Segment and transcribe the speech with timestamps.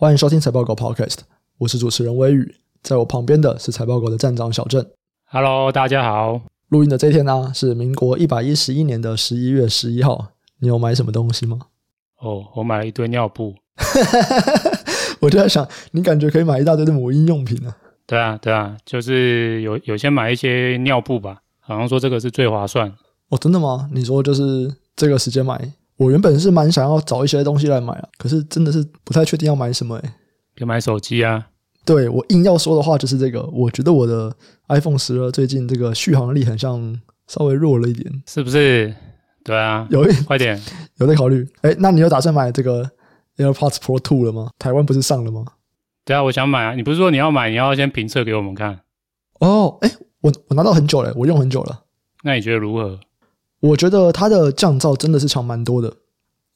[0.00, 1.16] 欢迎收听财报狗 Podcast，
[1.58, 2.54] 我是主持人微宇，
[2.84, 4.86] 在我旁边的是财报狗的站长小郑。
[5.24, 6.40] Hello，大家好。
[6.68, 10.28] 录音的这天呢，是民国一百一十一年的十一月十一号。
[10.60, 11.58] 你有买什么东西吗？
[12.20, 13.56] 哦，oh, 我买了一堆尿布。
[15.18, 17.74] 我就在想，你感觉可以买一大堆的母婴用品呢？
[18.06, 22.88] 对啊，对啊，就是有有些买一些尿布吧，好像说这个是最划算。
[23.30, 23.90] 哦，真的吗？
[23.92, 25.72] 你说就是这个时间买？
[25.98, 30.14] 我原本是蛮想要找一些东西来买啊，可是真的是不太确定要买什么诶、欸。
[30.54, 31.48] 别买手机啊！
[31.84, 34.34] 对，我硬要说的话就是这个，我觉得我的
[34.68, 38.94] iPhone 十二最近这个续航力很像稍微弱了一点，是不是？
[39.44, 40.60] 对啊， 有一快点，
[40.98, 41.46] 有在考虑。
[41.62, 42.88] 诶，那你有打算买这个
[43.36, 44.50] AirPods Pro 2了吗？
[44.58, 45.44] 台湾不是上了吗？
[46.04, 46.74] 对啊，我想买啊。
[46.74, 48.80] 你不是说你要买，你要先评测给我们看？
[49.40, 51.84] 哦，诶，我我拿到很久了，我用很久了。
[52.22, 52.98] 那你觉得如何？
[53.60, 55.92] 我觉得它的降噪真的是强蛮多的，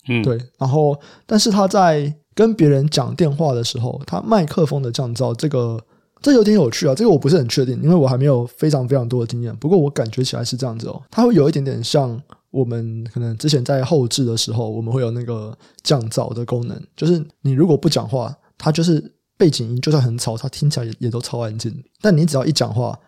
[0.08, 0.38] 嗯，对。
[0.58, 5.84] 然后，但是他在跟别人讲电话的时候，他麦克风的降噪，这个
[6.20, 6.94] 这有点有趣啊。
[6.94, 9.54] 这个我不是很确定，因为我还没有非常非常多的经验。
[9.56, 21.84] 不过我感觉起来是这样子哦，它会有一点点像我们可能之前在后置的时候，我们会有那个降噪的功能，就是你如果不讲话，它就是背景音就算很吵，它听起来也也都超安静。
[22.00, 22.98] 但你只要一讲话，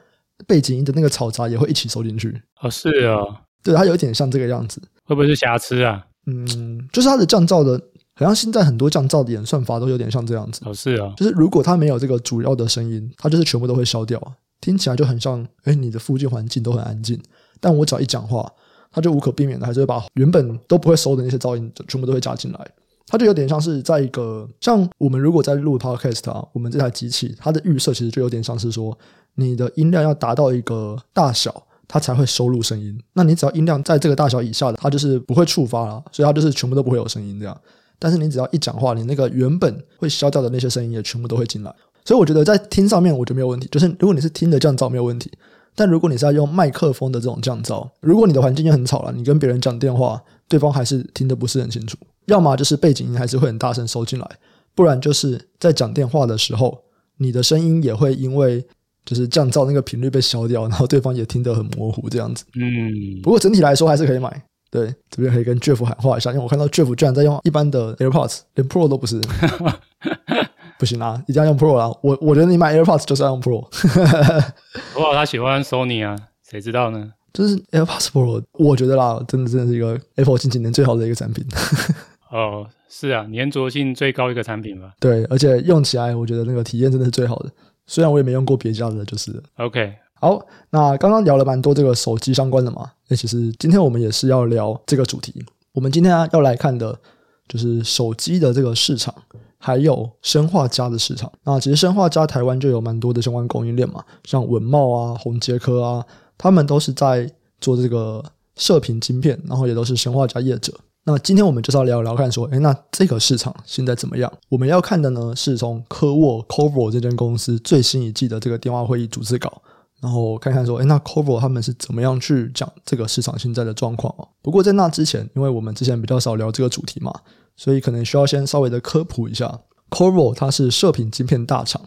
[0.46, 2.42] 背景音的那个嘈杂也会一起收进去。
[2.56, 3.42] 啊，是啊。
[3.64, 6.06] 对，它有一点像这个样子，会不会是瑕疵啊？
[6.26, 7.78] 嗯，就是它的降噪的，
[8.14, 10.60] 好像现在很多降噪的演算法都有点像这样子。
[10.64, 14.20] 哦，是啊，就是如果它没有这个主要的声音，它就是全部都会消掉，
[14.60, 17.20] 听起来就很像，哎，你的附近环境都很安静。
[17.60, 18.50] 但我只要一讲话，
[18.92, 22.70] 它就无可避免的还是会把原本都不会收的那些噪音全部都会加进来。
[23.06, 28.98] 它就有点像是在一个，像我们如果在录 Podcast 啊，我们这台机器它的预设其实就有点像是说，
[29.34, 31.66] 你的音量要达到一个大小。
[31.86, 32.98] 它才会收录声音。
[33.12, 37.58] 那你只要音量在这个大小以下的，它就是不会触发了，所以它就是全部都不会有声音这样。
[37.98, 41.74] 但是你只要一讲话，你那个原本会消掉的那些声音也全部都会进来。
[42.04, 45.30] 所以我觉得在听上面我觉得没有问题，就是如果你是听的降噪没有问题。
[45.76, 51.96] 但如果你是要用麦克风的这种降噪，如果你的环境也很吵了，你跟别人讲电话，对方还是听得不是很清楚。
[52.26, 54.30] 要么就是背景音还是会很大声收进来，
[54.74, 56.78] 不然就是在讲电话的时候，
[57.16, 58.66] 你的声音也会因为。
[59.04, 62.44] 就是降噪那个频率被消掉，然后对方也听得很模糊这样子。
[62.54, 64.42] 嗯，不过整体来说还是可以买。
[64.70, 69.20] 对，这边可以跟 Jeff 喊话一下，因为我看到 Jeff 居然在用一般的 AirPods，连 Pro 都不是。
[70.76, 71.86] 不行啊，一定要用 Pro 啦！
[72.02, 73.62] 我我觉得你买 AirPods 就是要用 Pro。
[74.92, 77.12] 不过他喜欢 Sony 啊，谁知道呢？
[77.32, 81.46] 就是 AirPods Pro，我觉得啦，真的真的是一个 Apple 近几年最好的一个产品。
[82.32, 84.92] 哦，是啊，粘着性最高一个产品吧？
[84.98, 87.50] 对，而且用起来我觉得那个体验真的是最好的。
[87.86, 89.94] 虽然我也没用过别家的，就是 OK。
[90.14, 90.40] 好，
[90.70, 95.44] 那刚刚聊了蛮多这个手机相关的嘛，那其实今天我们也是要聊这个主题。
[95.72, 96.98] 我们今天要来看的
[97.46, 99.14] 就是手机的这个市场，
[99.58, 101.30] 还有生化家的市场。
[101.44, 106.06] 那其实生化家台湾就有蛮多的相关供应链嘛，像文茂啊、宏杰科啊，
[106.38, 107.30] 他们都是在
[107.60, 108.24] 做这个
[108.56, 110.72] 射频晶片，然后也都是生化家业者。
[111.06, 114.32] 那今天我们就是要聊聊看，说，诶，那这个市场现在怎么样？
[114.48, 119.60] 我们要看的呢，是从科沃 Qorvo 这间公司最新一季的这个电话会议组织稿，
[120.00, 124.26] 然后看看说，诶，那 Qorvo 他们是怎么样去讲这个市场现在的状况哦。
[124.40, 127.12] 不过在那之前，因为我们之前比较少聊这个主题嘛，
[127.54, 129.60] 所以可能需要先稍微的科普一下。
[129.90, 131.82] Qorvo 它是射频晶片大厂，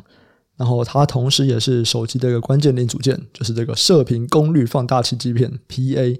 [0.58, 6.20] 然后它同时也是手机的一个关键零组件，就是这个射频功率放大器晶片 PA。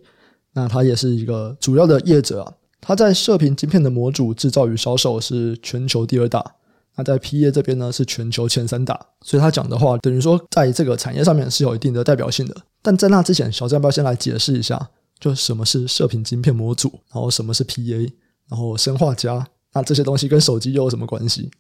[0.54, 2.54] 那它也是一个主要的业者啊。
[2.88, 6.56] 它在射频晶片的模组制造与销售是全球第二大，
[6.96, 12.56] 那在 PA 这边呢是全球前三大，所以他讲的话等于说在这个产业上面是有一定的代表性的。
[12.82, 14.90] 但在那之前，小郑要不要先来解释一下，
[15.20, 18.10] 就什么是射频晶片模组，然后什么是 PA，
[18.50, 19.44] 然后生化镓，
[19.74, 21.52] 那这些东西跟手机又有什么关系？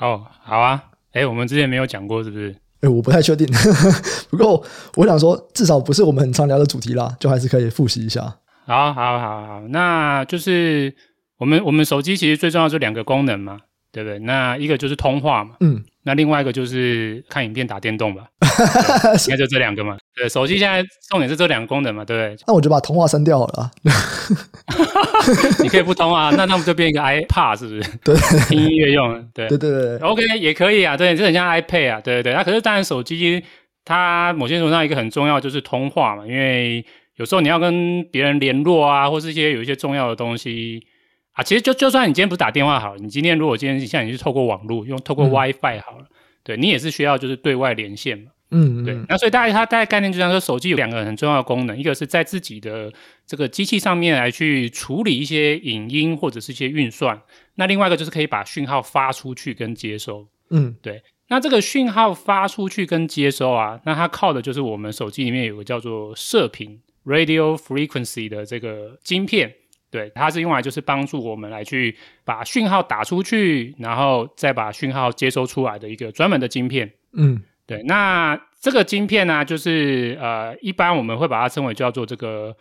[0.00, 0.82] 哦，好啊，
[1.12, 2.56] 诶，我们之前没有讲过是不是？
[2.80, 3.46] 诶，我不太确定，
[4.30, 4.64] 不过
[4.94, 8.34] 我想说，至少不是我们很常聊的主题啦，就还是可以复习一下。
[8.66, 10.94] 好，好，好，好，那就是
[11.38, 13.58] 我们我们手机其实最重要是两个功能嘛，
[13.92, 14.18] 对不对？
[14.20, 18.24] 那一个就是通话嘛，嗯，那另外一个就是看影片、打电动吧，
[19.26, 19.98] 应该就这两个嘛。
[20.16, 22.44] 对，手机现在重点是这两个功能嘛，对不对？
[22.46, 23.70] 那我就把通话删掉好了。
[25.62, 27.98] 你可以不通啊，那他们就变一个 iPad 是不是？
[28.02, 28.16] 对，
[28.48, 32.32] 听音乐用，对，对对对，OK 也可以啊，对，这很像 iPad 啊，对对对。
[32.32, 33.44] 那可是当然手机
[33.84, 36.82] 它某些程度上一个很重要就是通话嘛，因为。
[37.16, 40.84] 有时候你要跟别人联络啊，或是一些有一些重要的东西
[41.32, 48.30] 啊，其实就就算你今天不是打电话好了，你今天如果今天像你是透过网络用透过 WiFi 好了，嗯、对你也是需要就是对外连线嘛。
[48.50, 48.98] 嗯，嗯，对。
[49.08, 52.92] 那所以大概它大概概念就像说，手机有两个很重要的功能，一个是在自己的
[53.26, 57.20] 这个机器上面来去处理一些影音或者是一些运算，
[57.56, 60.28] 那另外一个就是可以把讯号发出去跟接收。
[60.50, 61.02] 嗯，对。
[61.28, 69.52] 那这个讯号发出去跟接收啊，那它靠的就是我们手机里面有个叫做射频 （radio frequency） 的这个晶片。
[69.90, 76.92] 对，它是用来就是帮助我们来去把讯号打出去，然后再把讯号接收出来的一个专门的晶片。
[77.12, 77.80] 嗯，对。
[77.84, 82.56] 那这个晶片呢、啊，就是呃，一般我们会把它称为叫做这个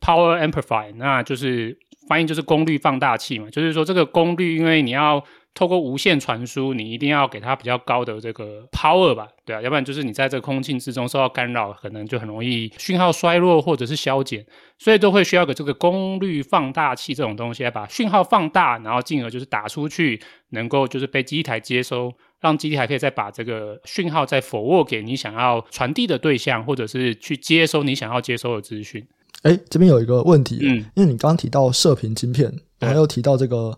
[0.00, 1.76] power amplifier，那就是
[2.08, 3.50] 翻译就是功率放大器嘛。
[3.50, 5.22] 就是说这个功率，因为你要
[5.58, 14.46] 透过无线传输，你一定要给它比较高的这个 power 吧，对啊，要不然就是你在这个空气之中受到干扰，可能就很容易讯号衰弱或者是消减，
[14.78, 29.04] 所以都会需要个这个功率放大器这种东西来把讯号放大，然后进而就是打出去，能够就是被机台接收，让机台可以再把这个讯号再 forward 给你想要传递的对象，或者是去接收你想要接收的资讯。
[29.42, 33.76] 哎，这边有一个问题，嗯，因为你刚刚提到射频晶片，然后又提到这个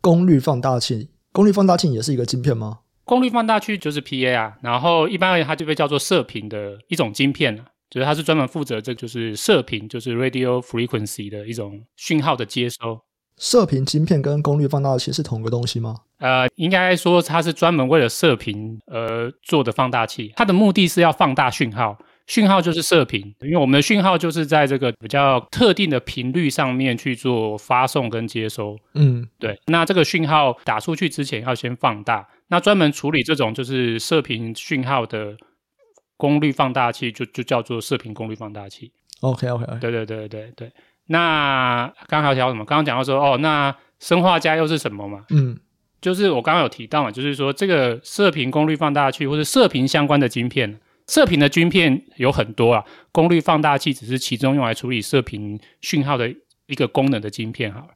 [0.00, 1.08] 功率放大器。
[1.32, 2.80] 功率放大器也是一个晶片吗？
[3.04, 7.56] 功率放大器就是 PA 啊，然后一般而言它就被叫做射频的一种晶片，
[7.88, 13.00] 就是它是专门负责这就是射频，就是 radio frequency 的一种讯号的接收。
[13.36, 15.96] 射频晶片跟功率放大器是同个东西吗？
[16.18, 21.96] 呃，应该说它是专门为了射频而做的放大器，它的目的是要放大讯号。
[22.30, 28.78] 讯号就是射频，因为我们的讯号就是在这个比较特定的频率上面去做发送跟接收。
[28.94, 29.60] 嗯，对。
[29.66, 35.36] 那这个讯号打出去之前要先放大，那专门处理这种就是射频讯号的
[36.16, 38.92] 功率放大器就就叫做射频功率放大器。
[39.22, 40.72] OK OK，对对对对对。
[41.08, 42.64] 那刚刚还聊什么？
[42.64, 45.24] 刚刚讲到说哦，那生化家又是什么嘛？
[45.30, 45.58] 嗯，
[46.00, 50.78] 就是我刚刚有提到嘛，就是说这个射频功率放大器或者射频相关的晶片。
[51.10, 56.32] 射频的晶片有很多啊，功率放大器只是其中用来处理射频讯号的
[56.66, 57.88] 一个功能的晶片好了。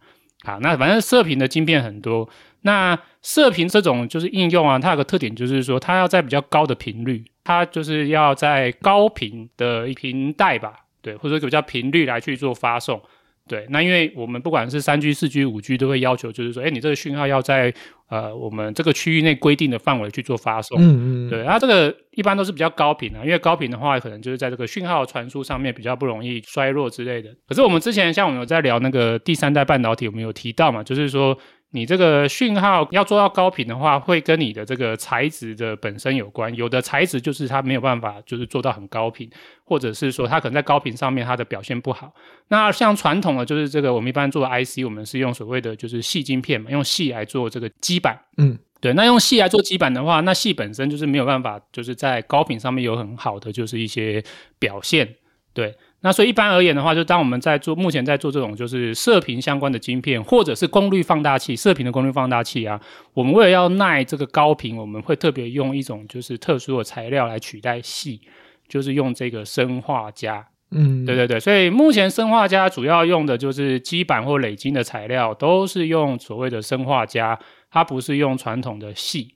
[0.43, 2.29] 好，那反正射频的晶片很多。
[2.63, 13.01] 那射频这种就是应用啊，它有个特点就是说，它要在比较高的频率，它就是要在高频的一频带吧，对，或者说比较频率来去做发送。
[13.47, 17.73] 对，那因为我们不管是三 G、四 G、五 G 都会要求，就是说，哎，你这个讯号要在
[18.09, 20.79] 呃我们这个区域内规定的范围去做发送。
[20.81, 21.31] 嗯嗯。
[21.31, 27.31] 对，然后这个一般都是比较高频啊，因为高频的话，可能就是在这个讯号传输上面比较不容易衰弱之类的。
[27.47, 31.39] 可是我们之前像我们有在聊那个第三代半导体，我们有提到嘛，就是说。
[31.75, 36.55] 你这个讯号要做到高频的话，会跟你的这个材质的本身有关。
[36.55, 39.29] 有的材质就是它没有办法，就是做到很高频，
[39.65, 42.15] 或者是说它可能在高频上面它的表现不好。
[42.47, 48.17] 那像传统的，就是这个我们一般做的 IC，我们是用所谓的就是细晶片嘛，用细来做这个基板。
[48.37, 48.93] 嗯，对。
[48.93, 54.23] 那用细来做基板的话，那细本身就是没有办法，就是在高频上面有很好的就是一些
[54.61, 55.17] 表现。
[55.55, 55.75] 对。
[56.01, 62.79] 那所以一般而言的话，就当我们在做目前在做这种就是射频相关的晶片，或者是功率放大器，射频的功率放大器啊，
[63.15, 68.21] 我们为了要耐这个高频，我们会特别用一种就是特殊的材料来取代矽，
[68.69, 70.45] 就是用这个生化镓。
[70.73, 77.39] 嗯，对对对，所以目前生化镓主要用的就是基板或磊晶的材料，都是用所谓的生化镓，
[77.71, 79.29] 它不是用传统的矽。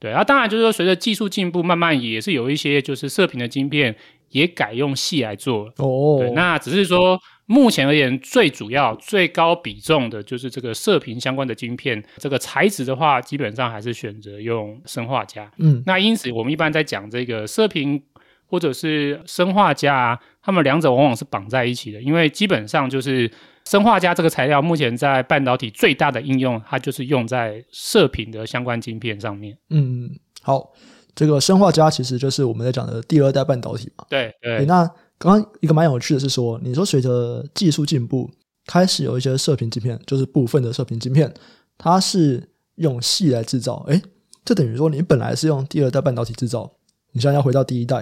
[0.00, 3.94] 对，啊，当然就是说随着技术进步，慢慢也是有一些就是射频的晶片。
[4.30, 15.48] 也改用细来做哦，对，那只是说目前而言，最主要、最高比重的就是这个射频相关的晶片，这个材质的话，基本上还是选择用生化镓。
[15.58, 18.02] 嗯，那因此我们一般在讲这个射频
[18.46, 23.30] 或者是生化镓啊，它们两者往往是绑在一起的，因为基本上就是
[23.64, 29.56] 生化镓这个材料，目前在半导体最大的应用，它就是用在射频的相关晶片上面。
[29.70, 30.10] 嗯，
[30.42, 30.72] 好。
[31.16, 34.04] 这个生化家其实就是我们在讲的第二代半导体嘛。
[34.08, 34.64] 对对。
[34.66, 34.86] 那
[35.18, 38.30] 刚刚一个蛮有趣的是说，你说随着技术进步，
[38.66, 41.32] 开始有一些射频晶片，就是部分的射频晶片，
[41.78, 43.82] 它是用细来制造。
[43.88, 44.00] 诶，
[44.44, 46.70] 这等于说你本来是用第二代半导体制造，
[47.12, 47.96] 你现在要回到第一代，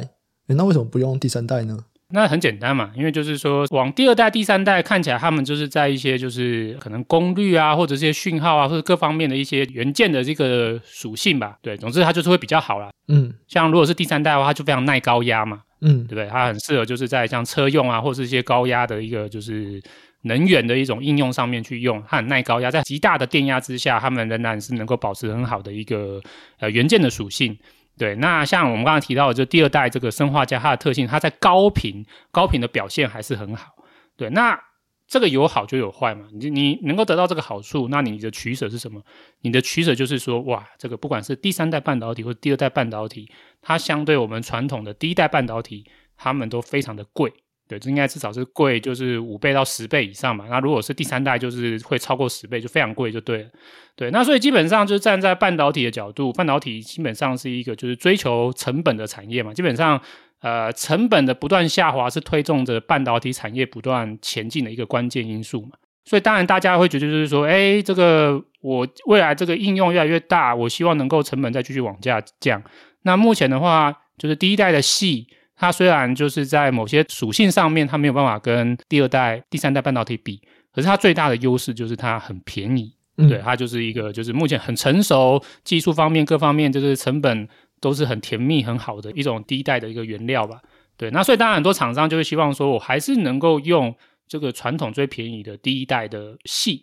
[0.49, 1.79] 诶，那为什么不用第三代呢？
[2.11, 11.57] 那很简单嘛，因为就是说，往第二代、第三代看起来，他们就是在一些就是可能功率啊，或者这些讯号啊，或者各方面的一些元件的这个属性吧。
[11.63, 12.91] 对，总之它就是会比较好啦。
[13.09, 15.63] 嗯，像如果是第三代的话，它就非常耐高压嘛。
[15.81, 16.27] 嗯，对不对？
[16.29, 19.83] 它很适合就是在像车用啊，或是一些高压的一个就是
[20.23, 26.21] 能源的一种应用上面去用，它很耐高压，在极大的电压之下，它们仍然是能够保持很好的一个
[26.59, 27.59] 呃元件的属性。
[27.97, 33.75] 对，那像我们刚才提到的，就第二代这个生化镓，它的特性，它在高频高频的表现还是很好。
[34.17, 34.61] 对，那
[35.07, 39.03] 这个有好就有坏嘛，你你能够得到这个好处，那你的取舍是什么？
[39.43, 45.85] 你的取舍就是说，哇，这个不管是第三代半导体或第二代半导体，它相对我们传统的第一代半导体，
[46.17, 47.33] 它们都非常的贵。
[47.67, 50.45] 对，这应该至少是贵，就是五倍到十倍以上嘛。
[50.51, 53.49] 那如果是第三代，就是会超过十倍，就非常贵，就对了。
[53.97, 59.55] 对，那所以基本上就是站在半导体的角度，半导体基本上是一个就是追求成本的产业嘛。
[59.55, 59.99] 基本上，
[60.41, 65.71] 呃，成本的不断下滑是推动着半导体产业不断前进的一个关键因素嘛。
[66.05, 72.63] 所以当然大家会觉得就是说，哎，这个我未来这个应用越来越大，我希望能够成本再继续往下降。
[73.05, 75.27] 那目前的话，就是第一代的系。
[75.57, 80.41] 它虽然就是在某些属性上面，它没有办法跟第二代、第三代半导体比，
[80.73, 82.93] 可是它最大的优势就是它很便宜。
[83.17, 87.49] 嗯、对，它就是一个就是目前很成熟，技术方面各方面就是成本
[87.81, 90.61] 都是很甜蜜、很好的一种第一代的一个原料吧。
[90.97, 93.95] 对，那所以当然很多厂商就会希望说，我还是能够用
[94.27, 96.83] 这个传统最便宜的第一代的矽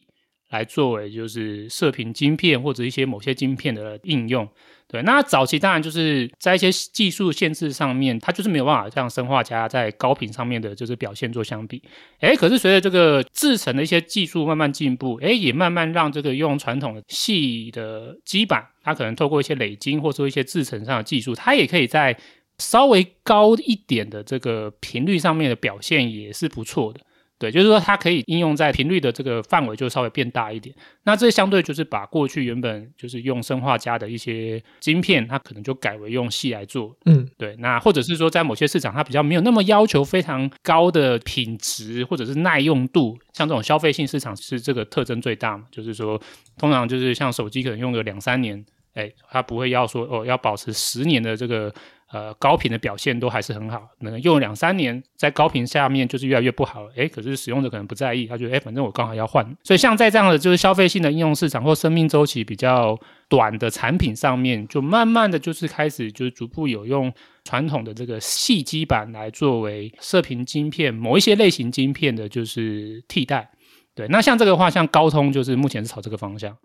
[0.51, 4.48] 来作为就是射频晶片或者一些某些晶片的应用。
[4.88, 11.81] 对，那早期当然就是在一些技术限制上面，它就是没有办法像砷化镓在高频上面的就是表现做相比。
[12.20, 22.17] 诶，可是随着这个制程的一些技术慢慢进步，诶，也慢慢让这个用传统的细的基板，它可能透过一些累晶或者说一些制程上的技术，它也可以在
[22.58, 27.00] 稍微高一点的这个频率上面的表现也是不错的。
[27.41, 30.75] 对，就是说它可以应用在频率的这个范围就稍微变大一点。
[31.05, 36.95] 那这相对就是把过去原本就是用生化镓的一些晶片，它可能就改为用矽来做。
[37.05, 37.55] 嗯，对。
[37.57, 45.65] 那或者是说在某些市场，它比较没有那么要求非常高的品质或者是耐用度，像这种消费性市场是这个特征最大嘛。
[45.71, 46.21] 就是说，
[46.60, 51.74] 通常就是像手机可能用个两三年，哎，它不会要说哦要保持十年的这个。
[52.11, 56.91] 呃，高频的表现都还是很好，可能用两三年，在高频下面就是越来越不好了。
[56.95, 59.45] 诶，可是使用者可能不在意，他觉得诶，反正我刚好要换。
[59.63, 62.99] 所以像在这样的就是消费性的应用市场或生命周期比较
[63.29, 67.09] 短的产品上面，就慢慢的就是开始就是逐步有用
[67.45, 73.49] 传统的这个细基板来作为射频晶片某一些类型晶片的就是替代。
[73.95, 76.57] 对，那像这个话，像高通就是目前是朝这个方向。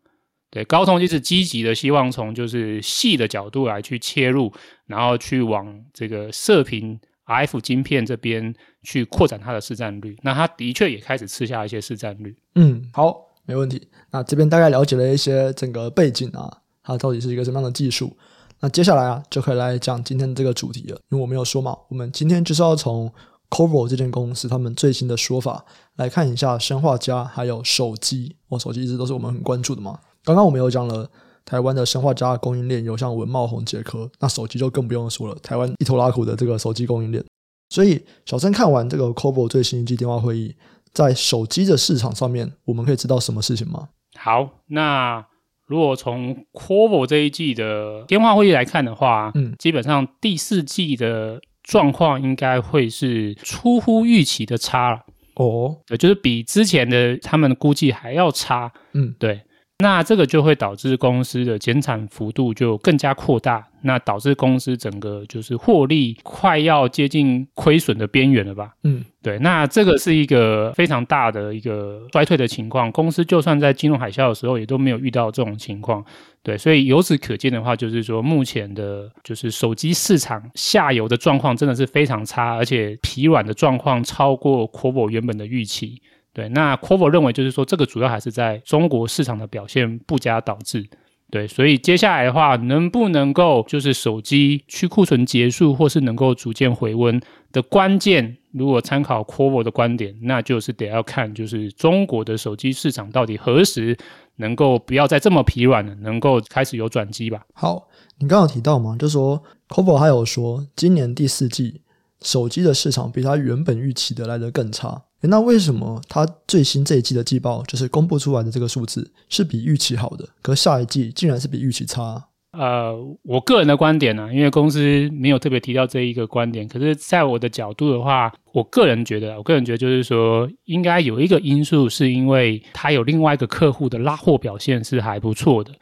[0.50, 4.52] 对，高通就是积极的希望从就是细的角度来去切入，
[4.86, 10.16] 然后去往这个射频 RF 晶片这边去扩展它的市占率。
[10.22, 12.34] 那它的确也开始吃下一些市占率。
[12.54, 13.88] 嗯，好，没问题。
[14.12, 16.48] 那这边大概了解了一些整个背景啊，
[16.82, 18.16] 它到底是一个什么样的技术。
[18.60, 20.98] 那接下来啊，就可以来讲今天这个主题了。
[21.10, 23.12] 因为我没有说嘛，我们今天就是要从
[23.50, 25.64] Qorvo 这间公司他们最新的说法
[25.96, 28.36] 来看一下生化家还有手机。
[28.48, 29.98] 哦，手机一直都是我们很关注的嘛。
[30.26, 31.08] 刚刚我们有讲了
[31.44, 37.24] 台湾的生化镓供应链有像文茂、宏杰科，那手机就更不用说了，台湾一拖拉苦的这个手机供应链。
[37.70, 40.56] 所以小陈看完这个 c o b o 最新一季电话会议，
[40.92, 43.90] 在手机的市场上面，我们可以知道什么事情吗？
[44.18, 45.24] 好，那
[45.64, 55.02] 如果从 Qorvo 这一季的电话会议来看的话，嗯，基本上第四季的状况应该会是出乎预期的差了。
[55.36, 58.72] 哦，对，就是比之前的他们估计还要差。
[58.92, 59.42] 嗯，对。
[59.78, 68.72] 那这个就会导致公司的减产幅度就更加扩大，那导致公司整个就是获利快要接近亏损的边缘了吧？
[68.84, 69.38] 嗯，对。
[69.40, 76.02] 那这个是一个非常大的一个衰退的情况，公司就算在金融海啸的时候也都没有遇到这种情况。
[76.42, 86.00] 对，所以由此可见的话，就是说目前的就是手机市场下游的状况真的是非常差，而且疲软的状况超过 c o b o 原本的预期。
[86.36, 90.86] 对，那 c o v o 认为就是说，这个主要还是在中国市场的表现不佳导致。
[91.30, 97.18] 对，所以接下来的话，能不能够就是手机去库存结束，或是能够逐渐回温
[97.52, 103.96] 的关键，如果参考 c o v o 的观点，那就是得要看就是中国的手机市场到底何时
[104.36, 107.46] 能够不要再这么疲软了，能够开始有转机吧。
[107.54, 107.88] 好，
[108.18, 111.80] 你刚刚有提到嘛，就说 c o v o 还有说，今年第四季
[112.20, 115.05] 手机的市场比他原本预期的来得更差。
[115.22, 122.28] 那为什么它最新这一季的季报就是公布出来的这个数字是比预期好的，可下一季竟然是比预期差？
[122.52, 135.72] 呃，我个人的观点呢、啊，因为公司没有特别提到这一个观点，可是在我的角度的话，我个人觉得，我个人觉得就是说，应该有一个因素是因为它有另外一个客户的拉货表现是还不错的，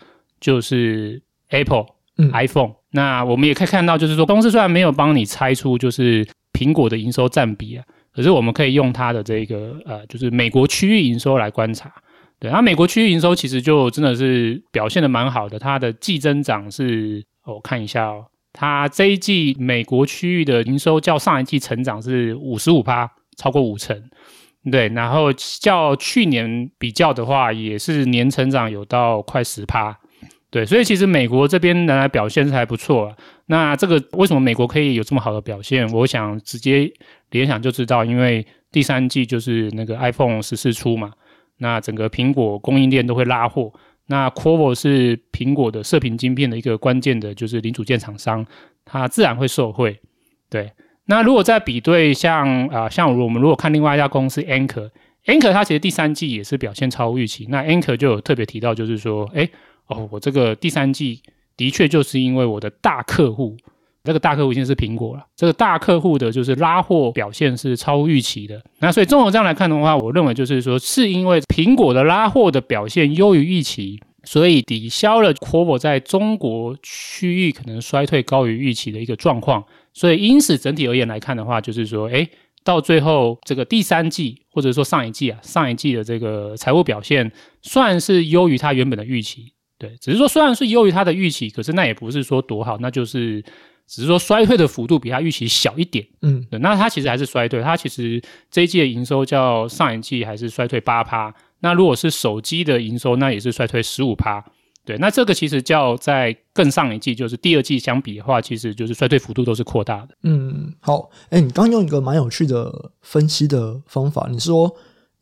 [0.41, 1.87] 就是 Apple、
[2.19, 2.73] 嗯、iPhone。
[2.91, 7.85] 那我们也可以看到，就是说公司虽然没有帮你猜出就是苹果的营收占比啊。
[8.15, 11.93] 可是我们可以用它的这个呃，就是美国区域营收来观察，
[12.39, 24.01] 对，那美国区域营收其实就真的是表现得蛮好的，它的季增长是，我看一下哦，它这一季美国区域的营收较上一季成长是五十五趴，超过五成。
[24.73, 25.31] 对，然后
[25.61, 29.95] 较去年比较的话，也是年成长有到快十趴。
[30.51, 33.15] 对，所以其实美国这边呢表现是还不错。
[33.47, 35.87] 那这个为什么美国可以有这么好的表现？
[35.93, 36.91] 我想直接
[37.35, 41.13] 联想就知道，因为第三季就是那个 iPhone 十四出嘛，
[41.59, 43.73] 那整个苹果供应链都会拉货。
[44.07, 48.47] 那 Qorvo 是苹果的射频晶片的一个关键的，就是零组件厂商，
[48.85, 49.99] 它自然会受惠。
[50.49, 50.73] 对。
[51.07, 57.47] 那如果再比对像啊、呃，像我们如果看另外一家公司 Anker，Anker 它其实第三季也是表现超预期。
[57.51, 59.47] 那 Anker 就有特别提到，就是说，哎，
[59.89, 61.21] 哦，我这个第三季
[61.57, 63.57] 的确就是因为我的大客户，
[64.05, 68.63] 这个大客户已经是苹果了，这个大客户的就是拉货表现是超预期的。
[68.79, 79.65] 那所以综合这样来看的话，我认为就是说，是因为苹果的拉货的表现优于预期，所以抵消了 Qorvo 在中国区域可能衰退高于预期的一个状况。
[79.95, 82.29] 所以，因此整体而言来看的话，就是说，诶，
[82.63, 87.33] 到最后这个第三季，或者说上一季啊，上一季的这个财务表现
[87.63, 93.45] 算是优于它原本的预期，对，只是说虽然是优于它的预期，可是那也不是说多好，那就是
[93.87, 104.45] 只是说衰退的幅度比它预期小一点，嗯，对，那它其实还是衰退，它其实这一季的营收较上一季还是衰退八趴，那如果是手机的营收，那也是衰退十五趴。
[104.87, 110.09] 对，那这个其实较在更上一季，就是第二季相比的话，其实就是衰退幅度都是扩大的。
[110.25, 114.71] 嗯，好，哎，你刚刚用一个蛮有趣的分析的方法，你说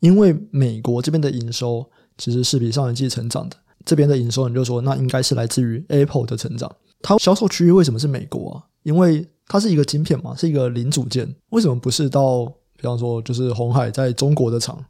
[0.01, 3.55] 因为美国这边的营收其实是比上一季成长的，
[3.85, 6.69] 这边的营收你就说那应该是来自于 Apple 的成长。
[7.03, 8.63] 它销售区域为什么是美国啊？
[8.81, 12.45] 因为它是一个晶片嘛，是一个零组件，为什么不是到
[12.75, 14.83] 比方说就是红海在中国的厂，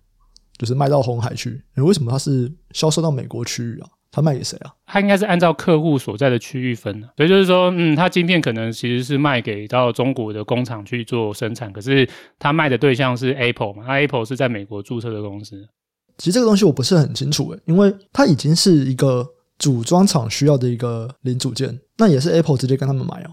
[0.58, 1.62] 就是卖到红海去？
[1.76, 3.90] 为什么它是销售到美国区域啊？
[4.16, 4.72] 他卖给谁啊？
[4.86, 15.68] 他应该是按照客户所在的区域分的，所以就是说，嗯，他晶片可能其实是卖给到中国的工厂去做生产，可是他卖的对象是 Apple 嘛，那 Apple 是在美国注册的公司。
[16.20, 19.28] 其实这个东西我不是很清楚诶，因为它已经是一个
[19.60, 23.32] 组装厂需要的一个零组件，那也是 Apple 直接跟他们买哦。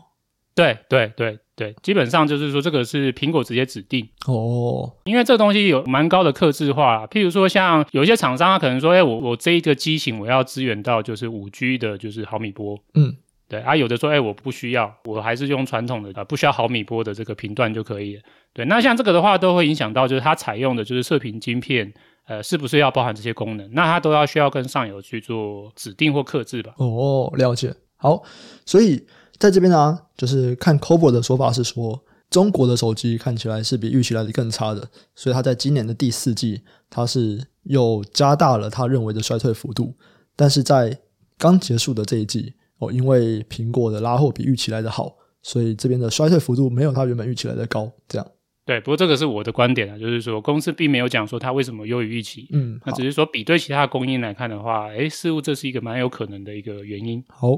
[0.55, 13.17] 对对对对，基本上就是说，这个是苹果直接指定哦，因为这个东西有蛮高的克制化，譬如说像有一些厂商，他可能说，哎，我我这一个机型我要支援到就是五 G 的，就是毫米波，嗯，
[13.49, 18.23] 对啊，有的说，哎，我不需要，我还是用传统的，啊，不需要毫米波的这个频段就可以了。
[18.53, 21.95] 对，那像这个的话，都会影响到就是它采用的就是射频晶片，
[22.31, 23.69] 呃，是不是要包含这些功能？
[23.73, 26.75] 那它都要需要跟上游去做指定或克制吧？
[26.79, 27.75] 哦，了解。
[27.97, 28.23] 好，
[28.65, 29.05] 所以。
[29.41, 39.95] 在这边呢、就是看 Qorvo 的说法是说，中国的手机看起来是比预期来的更差的，所以它在今年的第四季，它是又加大了他认为的衰退幅度。
[40.37, 40.95] 但是在
[41.39, 47.91] 刚结束的这一季，哦，因为苹果的拉货比预期来的好，所以这边的衰退幅度没有它原本预期来的高。
[48.07, 48.27] 这样，
[48.71, 57.21] 对，不过这个是我的观点啊，就是说公司并没有讲说它为什么优于预期，嗯，那只是说比对其他的供应来看的话，哎，似乎这是一个蛮有可能的一个原因。
[57.27, 57.49] 好。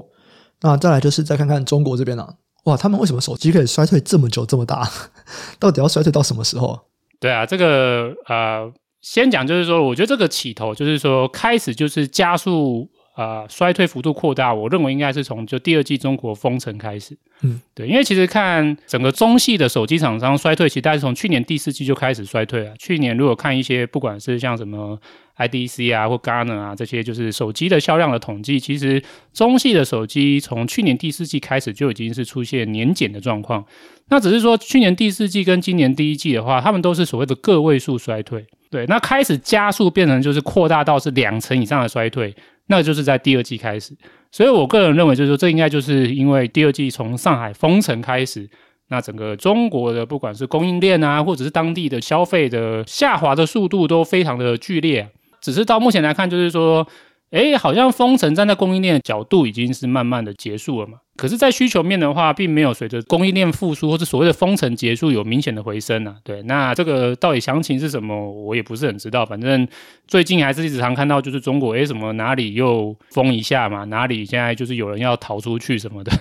[0.63, 4.89] 那再来就是再看看中国这边啊，哇，他们为什么手机可以衰退这么久这么大？
[5.61, 6.81] 到底要衰退到什么时候？
[7.21, 8.73] 对啊，这个呃，
[9.03, 12.89] 先讲就是说，我觉得这个起头就是说开始就是加速。
[13.15, 17.17] 啊、呃，衰退幅度扩大，我认为应该是从就第二季中国封城开始。
[17.43, 22.75] 嗯，对，因为其实看整个中系的手机厂商衰退，其实大概是从去年第四季就开始衰退了。
[22.79, 24.99] 去年如果看一些不管是像什么
[25.37, 29.03] IDC 啊或 Gartner 啊这些，就是手机的销量的统计，其实
[29.35, 33.65] 中系的手机从去年第四季开始就已经是出现年减的状况。
[34.09, 38.47] 那只是说去年第四季跟今年第一季的话，他们都是所谓的个位数衰退。
[38.71, 42.35] 对，那开始加速变成就是扩大到是两成以上的衰退。
[42.67, 43.97] 那就是在第二季开始，
[44.31, 48.49] 所以我个人认为，就是说，这应该就是因为第二季从上海封城开始，
[48.89, 55.09] 那整个中国的不管是供应链啊，或者是当地的消费的下滑的速度都非常的剧烈。
[55.41, 56.87] 只是到目前来看，就是说。
[57.33, 60.99] 哎，好像封城站在供应链的角度已经是慢慢的结束了嘛。
[61.17, 66.17] 可是，在需求面的话，并没有随着供应链复苏或者所谓的封城结束有明显的回升啊。
[66.23, 69.25] 对，那这个到底详情是什么，我也不是很知道。
[69.25, 69.67] 反正
[70.07, 76.13] 最近还是一直常看到，就是中国哎什么哪里又封一下嘛，哪里现在就是有人要逃出去什么的。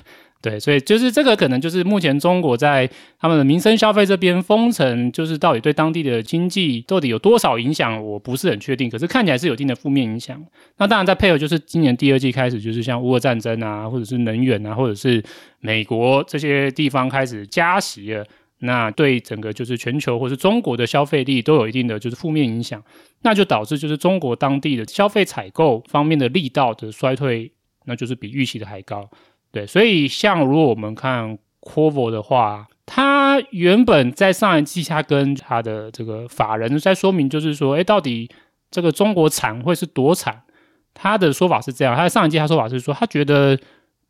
[0.42, 8.90] 对，所以就是这个可能就是目前中国在他们的民生消费这边封城，就是到底对当地的经济到底有多少影响，我不是很确定。
[8.90, 10.44] 可是看起来是有一定的负面影响。
[10.78, 15.24] 那当然再配合就是今年第二季开始，就是像乌俄战争啊，或者是能源啊，或者是
[15.60, 18.26] 美国这些地方开始加息了，
[18.62, 22.84] 那对整个就是全球或是中国的消费力都有一定的就是负面影响，
[23.22, 27.52] 那就导致就是中国当地的消费采购方面的力道的衰退，
[27.86, 29.08] 那就是比预期的还高。
[29.52, 38.30] 对，所以像如果我们看 Qorvo 的话，他原本在上一季，他跟他的这个法人在说明，就是说，哎，到底
[38.70, 40.44] 这个中国产会是多惨？
[40.94, 43.58] 他的说法是这样，他在上一季他说法是说，他觉得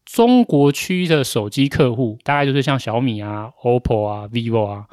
[0.03, 4.85] 中国区的手机客户大概就是像小米啊、OPPO 啊、vivo 啊，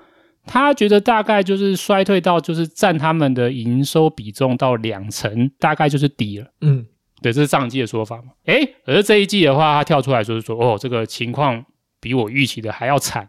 [0.44, 6.50] 他觉得大概就是衰退到就是占他们的营收比重到两成，大概就是底了。
[6.60, 6.84] 嗯，
[7.22, 8.32] 对，这是上一季的说法嘛。
[8.46, 11.64] 哎，而这一季的话，他跳出来说是说，哦，这个情况
[12.00, 13.28] 比我预期的还要惨。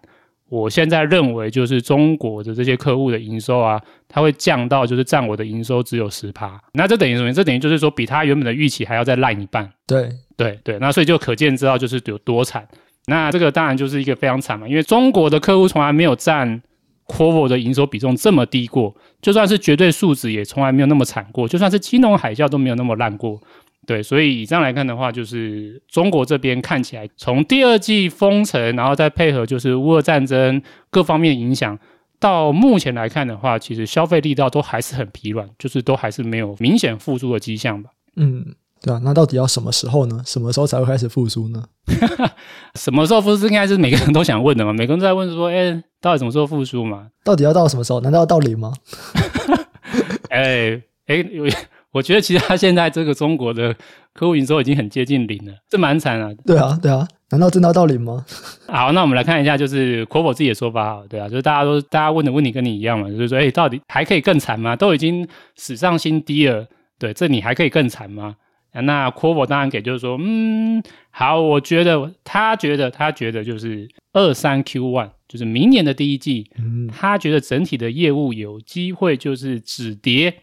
[0.49, 6.59] 我现在认为，就是中国的这些客户的营收啊，它会降到就是占我的营收只有十趴。
[6.73, 7.31] 那这等于什么？
[7.31, 9.71] 这等于就是说，比他原本的预期还要再烂一半。
[9.85, 12.67] 对对对，那所以就可见知道就是有多惨。
[13.05, 16.59] 那这个当然就是一个非常惨嘛，因为中国的客户从来没有占
[17.07, 23.39] Qorvo 的营收比重这么低过，就算是绝对数值也从来没有那么惨过，就算是金融海啸都没有那么烂过。
[23.87, 30.61] 对，所以以这样来看的话，就是中国这边看起来，从第二季封城，然后再配合就是乌俄战争
[30.91, 31.79] 各方面影响，
[32.19, 37.89] 到目前来看的话，其实消费力道都还是很疲软，就是都还是没有明显复苏的迹象吧。
[38.15, 40.21] 嗯，对啊，那到底要什么时候呢？
[40.23, 41.63] 什么时候才会开始复苏呢？
[42.75, 43.47] 什么时候复苏？
[43.47, 44.71] 应该是每个人都想问的嘛。
[44.71, 47.07] 每个人都在问说，哎，到底什么时候复苏嘛？
[47.23, 48.01] 到底要到什么时候？
[48.01, 48.71] 难道要到零吗？
[50.29, 51.45] 哎哎有。
[51.91, 53.75] 我觉得其实他现在这个中国的
[54.13, 56.31] 客户营收已经很接近零了，这蛮惨啊。
[56.45, 58.23] 对啊，对啊，难道真的要到零吗？
[58.67, 64.75] 好，那我们来看一下，就是 Qorvo 自己的说法，对啊，就是大家都大家问的问题跟你一样嘛，就是说，哎，到底还可以更惨吗？
[64.75, 66.67] 都已经史上新低了，
[66.99, 68.35] 对，这你还可以更惨吗？
[68.71, 80.35] 那 Qorvo 当然给就是说，嗯，好，我觉得他觉得他觉得就是二三 Q one，就是明年的第一季，嗯，他觉得整体的业务有机会就是止跌。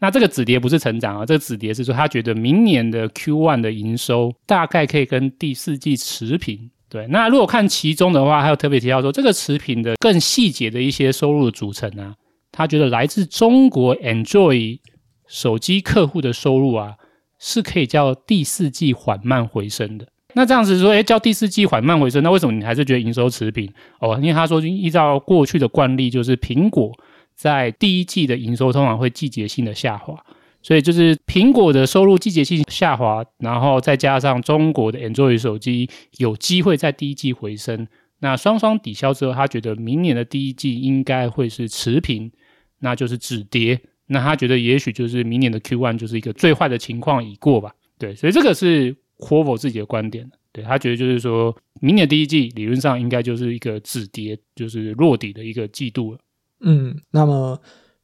[0.00, 6.70] 那这个止跌不是成长啊，这个止跌是说他觉得明年的 Q1 的营收大概可以跟第四季持平。
[6.88, 12.14] 对，那如果看其中的话，还有特别提到说这个持平的更细节的一些收入的组成啊，
[12.52, 14.78] 他觉得来自中国 Android
[15.26, 16.94] 手机客户的收入啊，
[17.38, 20.06] 是可以叫第四季缓慢回升的。
[20.34, 23.68] 那这样子说，诶，叫第四季缓慢回升，那为什么你还是觉得营收持平？
[24.00, 26.92] 哦，因为他说依照过去的惯例，就是苹果。
[27.38, 30.20] 在第一季的营收通常会季节性的下滑，
[30.60, 37.86] 所以就是苹果的收入季节性下滑，然后再加上中国的 Android 手机有机会在第一季回升，
[38.18, 42.32] 那双双抵消之后，他觉得明年的第一季应该会是持平，
[42.80, 43.80] 那就是止跌。
[44.08, 47.72] 那他觉得也许就是明年的 Q1 就是一个最坏的情况已过吧。
[47.98, 50.28] 对，所以这个是 Qorvo 自己的观点。
[50.50, 56.18] 对，他觉得就是说明年第一季理论上应该就是一个止跌，就是落底的一个季度了。
[56.60, 57.60] 嗯，那么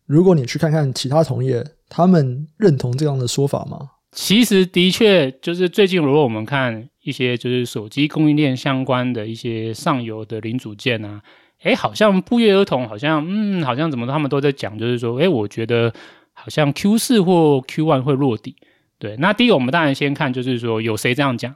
[0.06, 3.90] 如果你去看看其他同业，他们认同这样的说法吗？
[4.12, 11.20] 其实的确，就是最近如果我们看一些就是手机供应链相关的一些上游的零组件啊，
[11.64, 15.92] 诶，好像不约而同，好像嗯，好像怎么他们都在讲，就是说，诶，我觉得
[16.32, 18.54] 好像 Q 四或 Q one 会落地。
[19.00, 21.52] 对，那第一个我们当然先看，就是说有谁这样讲。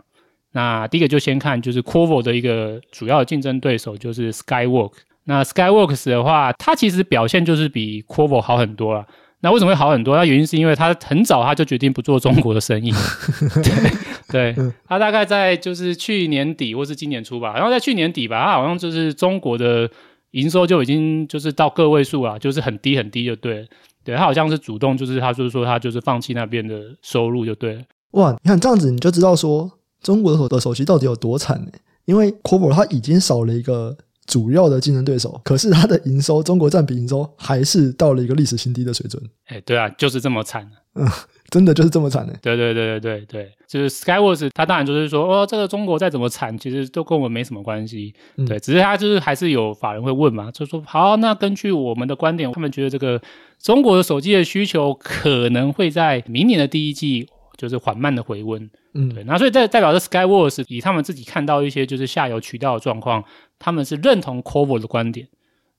[0.51, 4.95] 那第一个就先看就是 Qorvo 的一个主要竞争对手，就是 Skywork。
[5.29, 9.07] 那 Skyworks 的话，它其实表现就是比 Qorvo 好很多了。
[9.41, 10.17] 那为什么会好很多？
[10.17, 12.91] 那原因是因为它很早它就决定不做中国的生意。
[14.33, 19.89] 对，对，它大概在就是去年底或是今年初吧，然后在去年底吧，它好像就是中国的
[20.31, 23.67] 营收就已经就是到个位数了，就是很低很低就对了。
[24.03, 27.83] 对，它好像是主动就是他就是说他就是放弃那边的收入就对了。
[28.13, 31.71] 哇，你看这样子你就知道说中国的手的手机到底有多惨呢？
[32.07, 33.99] 因为 Qorvo 它已经少了一个。
[34.29, 39.21] 主要的竞争对手，可是它的营收，中国占比营收还是到了一个历史新低的水准。
[39.47, 40.71] 哎，对啊，就是这么惨。
[40.95, 41.09] 嗯，
[41.49, 42.35] 真的就是这么惨的。
[42.43, 48.13] 对对对对对对，就是 Skyworks，它当然就是说，哦，这个中国再怎么惨，其实都跟我们没什么关系。
[48.37, 53.21] 嗯、对，只是它就是还是有法人会问嘛，就说好，那根据我们的观点，他们觉得这个
[53.59, 58.69] 中国的手机的需求可能会在明年的第一季就是缓慢的回温。
[58.95, 63.23] 嗯，对，那所以代代表着 Skyworks 以他们自己看到一些就是下游渠道的状况。
[63.59, 65.29] 他们是认同 Corvo 的观点，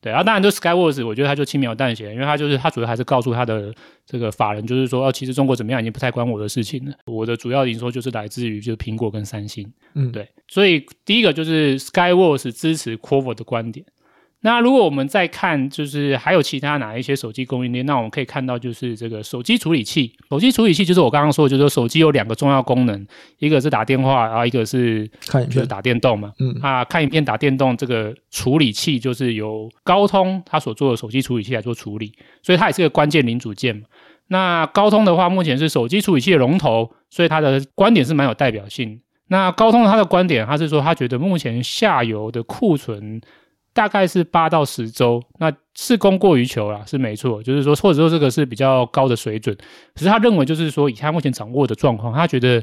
[0.02, 3.74] 对，然后当然就 Skyworks，我觉得他就轻描淡写，因为他就是他主要还是告诉他的
[4.06, 13.86] 这个法人，就是说，哦，其实中国怎么样已经不太关我的事情了，我的主要营收就是来自于就是苹果跟三星，嗯，对，所以第一个就是 Skyworks 支持 Corvo 的观点。
[14.42, 20.14] 那如果我们再看，就是还有其他哪一些手机供应链，那我们可以看到，就是这个手机处理器。
[20.30, 23.06] 手机处理器就是我刚刚说的，就是说手机有两个重要功能，
[23.40, 26.32] 一个是打电话，然后一个是看就是打电动嘛。
[26.40, 33.82] 嗯啊，看影片、打电动这个处理器就是由高通它所做的手机处理器来做处理，所以它也是个关键零组件嘛。
[34.28, 39.02] 那高通的话，目前是手机处理器的龙头，所以它的观点是蛮有代表性。
[39.28, 43.20] 那高通它的观点，它是说它觉得目前下游的库存。
[43.80, 47.42] 大概是八到十周，那是供过于求啦，是没错。
[47.42, 49.56] 就是说，或者说这个是比较高的水准。
[49.96, 52.62] 可是他认为，就是说以他目前掌握的状况，他觉得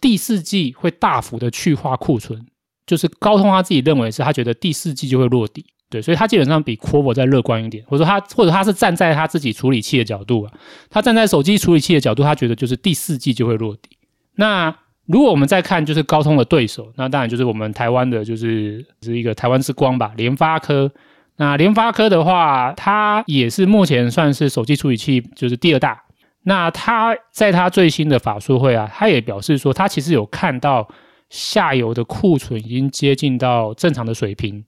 [0.00, 2.46] 第四季会大幅的去化库存。
[2.86, 10.52] 就是高通他自己认为是他觉得第四季就会落底，对，所以他基本上比 Qorvo 再乐观一点，或者说他或者他是站在他自己处理器的角度啊，
[10.88, 13.98] 他站在手机处理器的角度，他觉得就是第四季就会落底。
[14.36, 14.74] 那
[15.06, 20.90] 如果我们再看就是高通的对手，那当然就是我们台湾的，就是是一个台湾之光吧，联发科。
[21.36, 26.02] 那联发科的话，它也是目前算是手机处理器就是第二大。
[26.44, 30.88] 那它在它最新的法术会啊，它也表示说，它其实有看到。
[31.30, 34.62] 下游的库存已经接近到正常的水平，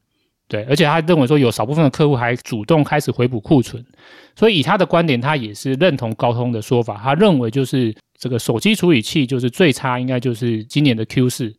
[0.49, 3.85] 对，而且他认为说有少部分的客户还主动开始回补库存，
[4.37, 11.53] 所以以他的观点，他也是认同高通的说法，他认为就是这个手机处理器就是最差，应该就是今年的 Q 四，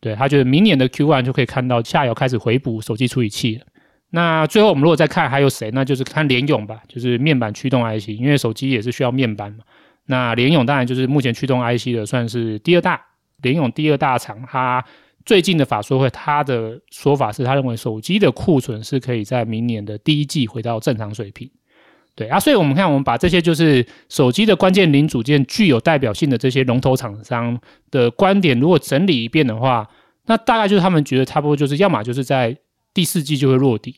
[0.00, 3.64] 对，他觉得明年的 Q one 就可以看到下游开始回补手机处理器了。
[4.10, 9.64] 那最后我们如果再看还有谁，那就是看联咏吧，就是面板驱动 IC，因为手机也是需要面板嘛。
[10.06, 13.00] 那联咏当然就是目前驱动 IC 的算是第二大。
[13.42, 14.82] 联咏第二大厂，他
[15.26, 21.50] 最近的法说会，他的说法是他认为手机的库存是可以在明年的第一季回到正常水平。
[22.14, 27.60] 对啊，所以我们看，我们把这些就是手机的关键零组件具有代表性的这些龙头厂商
[27.90, 29.86] 的观点，如果整理一遍的话，
[30.24, 32.56] 那大概就是他们觉得差不多就是要么就是在
[32.94, 33.96] 第四季就会落底，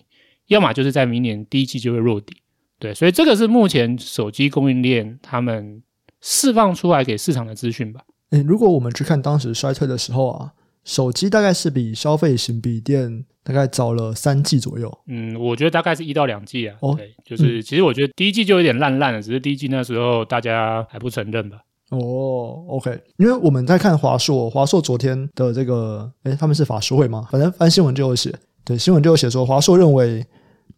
[0.48, 2.38] 要么就是在明年第一季就会落底。
[2.80, 5.82] 对，所以这个是目前手机供应链他们
[6.20, 8.00] 释放出来给市场的资讯吧。
[8.30, 10.52] 嗯，如果我们去看当时衰退的时候啊，
[10.84, 14.98] 手机大概是比消费型笔电大概早了三季左右。
[15.06, 16.76] 嗯，我觉得大概是一到两季啊。
[16.80, 21.58] 哦，对，就是、嗯、其实我觉得第一季就有点烂烂了，只是第一季那时候大家还不承认吧。
[21.90, 27.26] 哦，OK，因为我们在看华硕，华硕昨天的这个，诶，他们是法说会吗？
[27.30, 30.26] 反正翻新闻就有写，对，新闻就有写说华硕认为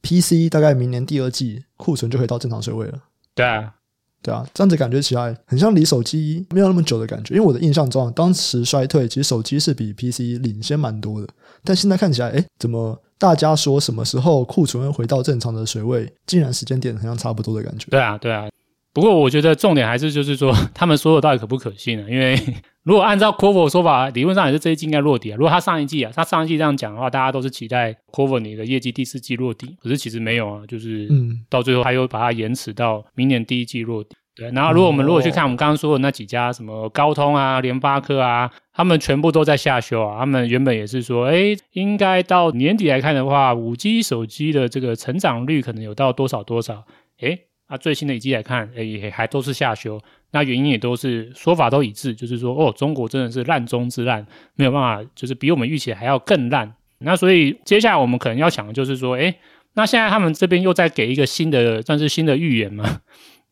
[0.02, 2.98] PC 大概明年第二季库存就可以到正常水位了。
[3.34, 3.74] 对啊。
[4.22, 7.34] 对啊，这样子感觉起来很像离手机没有那么久的感觉。
[7.34, 11.28] 因为我的印象中啊，当时衰退其实手机是比 PC 领先蛮多的，
[11.64, 17.86] 但现在看起来，哎，怎么大家说什么时候库存会回到正常的水位，竟然时间点好像差不多的感觉。
[17.90, 18.48] 对啊，对啊。
[18.92, 22.10] 不过我觉得重点还是就是说， 他们说的到底可不可信呢？
[22.10, 22.36] 因为
[22.84, 25.36] 如果按照 Qorvo 的说法，理论上也是这一季应该落底啊。
[25.36, 34.16] 如果他上一季啊，他上一季这样讲的话，大家都是期待 Qorvo 你的业绩第四季落底，可是其实没有啊，就是嗯，到最后他又把它延迟到明年第一季落底。
[34.34, 40.20] 对，然后如果我们如果去看我们刚刚说的那几家，什么高通啊、联发科啊，他们全部都在下修啊。
[40.20, 46.84] 他们原本也是说，哎，应该到年底来看的话，五 G 手机的这个成长率可能有到多少多少。
[47.20, 47.38] 哎，
[47.70, 50.00] 那，最新的一季来看，哎，也还都是下修。
[50.32, 56.74] 那原因也都是说法都一致，就是说，哦，中国真的是烂中之烂，没有办法，就是比我们预期还要更烂。
[56.98, 59.34] 那所以接下来我们可能要想的就是说，哎，
[59.74, 63.00] 那现在他们这边又在给一个新的，算是新的预言嘛？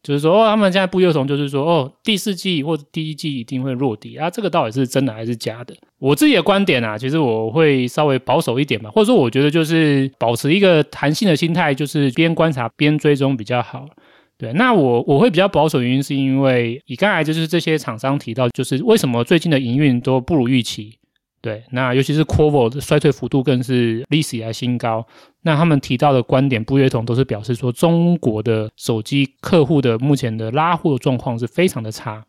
[0.02, 4.30] 就是说，哦，他们现在不约同，就是说，哦，第四季或者第一季一定会落地啊。
[4.30, 5.74] 这个到底是真的还是假的？
[5.98, 13.86] 我自己的观点啊，其实我会稍微保守一点吧，或者说，我觉得就是保持一个弹性的心态，就是边观察边追踪比较好。
[14.38, 20.96] 对，那我我会比较保守，原因是因为你刚才就是这些厂商提到，就是为什么最近的营运都不如预期。
[21.40, 25.06] 对，那尤其是 Qorvo 的衰退幅度更是历史以来新高。
[25.42, 32.24] 那他们提到的观点不约同都是表示说，中国的手机客户的目前的拉货状况是非常的差。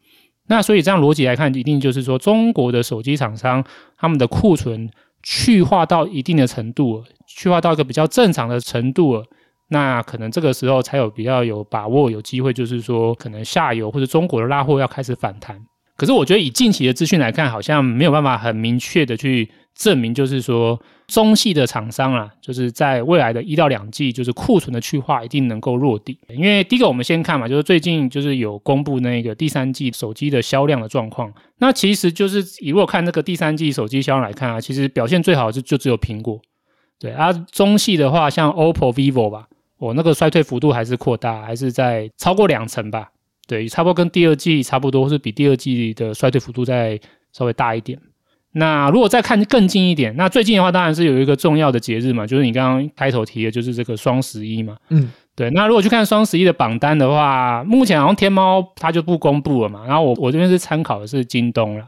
[0.48, 3.64] 那所以这样逻辑来看，一定就是说，中国的手机厂商
[3.98, 4.90] 他们的库存
[5.24, 9.24] 去化到一定的程度，去化到一个比较正常的程度，
[9.70, 15.60] 那可能这个时候才有比较有把握，有机会就是说，可能下游或者中国的拉货要开始反弹。
[16.00, 26.18] 可是我觉得以近期的资讯来看，好像没有办法很明确的去证明，就是说中系的厂商啊，就是在未来的一到两季，就是库存的去化一定能够落地。
[26.30, 31.34] 因为第一个我们先看嘛，就是最近就是有公布那个第三季手机的销量的状况。
[31.58, 36.40] 那其实就是以如果看这个第三季手机销量来看啊，其实表现最好的就就只有苹果。
[36.98, 43.10] 对啊，中系的话像 OPPO、VIVO 吧，我那个衰退幅度还是扩大，还是在超过两成吧。
[43.50, 47.00] 对，差不多跟第二季差不多，或是比第二季的衰退幅度再
[47.34, 48.00] 稍微大一点。
[48.52, 54.78] 那如果再看更近一点，那最近的话，当然是有一个重要的节日嘛，就是你刚刚开头提的，就是这个双十一嘛。
[54.90, 55.50] 嗯，对。
[55.50, 59.84] 那如果去看双十一的榜单的话，目前好像天猫它就不公布了嘛。
[59.88, 61.86] 然后我我这边是参考的是京东了。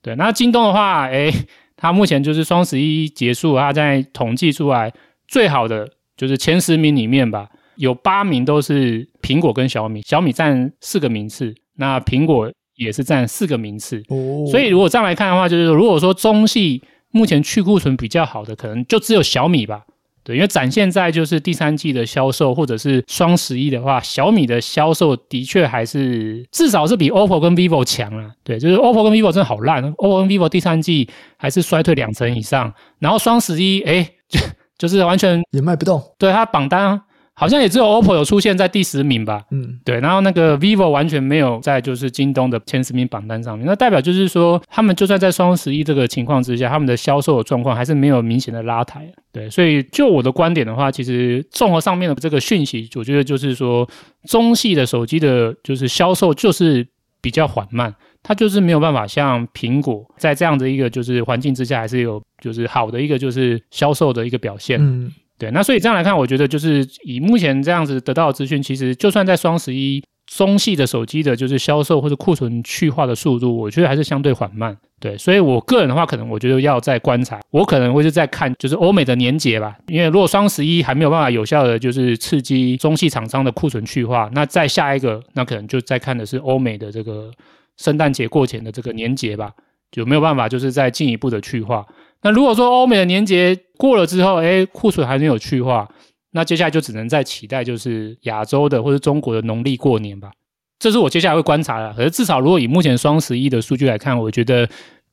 [0.00, 1.30] 对，那京东的话，哎，
[1.76, 4.90] 它目前就是双十一结束，它在统计出来
[5.28, 5.86] 最好的
[6.16, 7.48] 就是前十名里面吧。
[7.76, 14.02] 有八名都是苹果跟小米，小米占四个名次，那苹果也是占四个名次。
[14.08, 19.82] 哦，所以如果这样来看的话，就是如果说中系目前去库存比较好的，可能就只有小米吧。
[20.24, 28.30] 对，因为展现在就是第三季的销售，或者是双十一的话，小米的销售的确还是至少是比 OPPO 跟 VIVO 强啊。
[28.42, 31.06] 对，就是 OPPO 跟 VIVO 真的好烂，OPPO 跟 VIVO 第三季
[31.36, 34.40] 还是衰退两成以上，然后双十一，哎，就
[34.78, 36.02] 就是完全也卖不动。
[36.18, 36.98] 对，它榜单。
[37.36, 53.88] 好像也只有 OPPO 有出现在第十名吧，嗯，对，然后那个 VIVO 完全没有在就是京东的前十名榜单上面，那代表就是说，他们就算在双十一这个情况之下，他们的销售的状况还是没有明显的拉抬，对，所以就我的观点的话，其实综合上面的这个讯息，我觉得就是说，
[54.28, 56.86] 中系的手机的就是销售就是
[57.20, 57.92] 比较缓慢，
[58.22, 65.10] 它就是没有办法像苹果在这样的一个就是环境之下，还是有就是好的一个就是销售的一个表现，嗯。
[65.38, 74.76] 对，那所以这样来看，我觉得就是以目前这样子得到的资讯，其实就算在双十一，中系的手机的就是销售或者库存去化的速度，我觉得还是相对缓慢。
[75.00, 87.30] 对，所以我个人的话，可能我觉得要再观察，我可能会是在看就是欧美的年节吧，因为如果双十一还没有办法有效的就是刺激中系厂商的库存去化，那再下一个，那可能就再看的是欧美的这个
[87.76, 89.50] 圣诞节过前的这个年节吧，
[89.90, 91.84] 就没有办法就是再进一步的去化。
[92.24, 95.86] 那如果说欧美的年节过了之后，诶，库存还没有去化，
[96.32, 100.32] 那接下来就只能再期待就是亚洲的或者中国的农历过年吧。
[100.78, 101.92] 这是我接下来会观察的。
[101.92, 104.66] 可是至少如果以目前双十一的数据来看，我觉得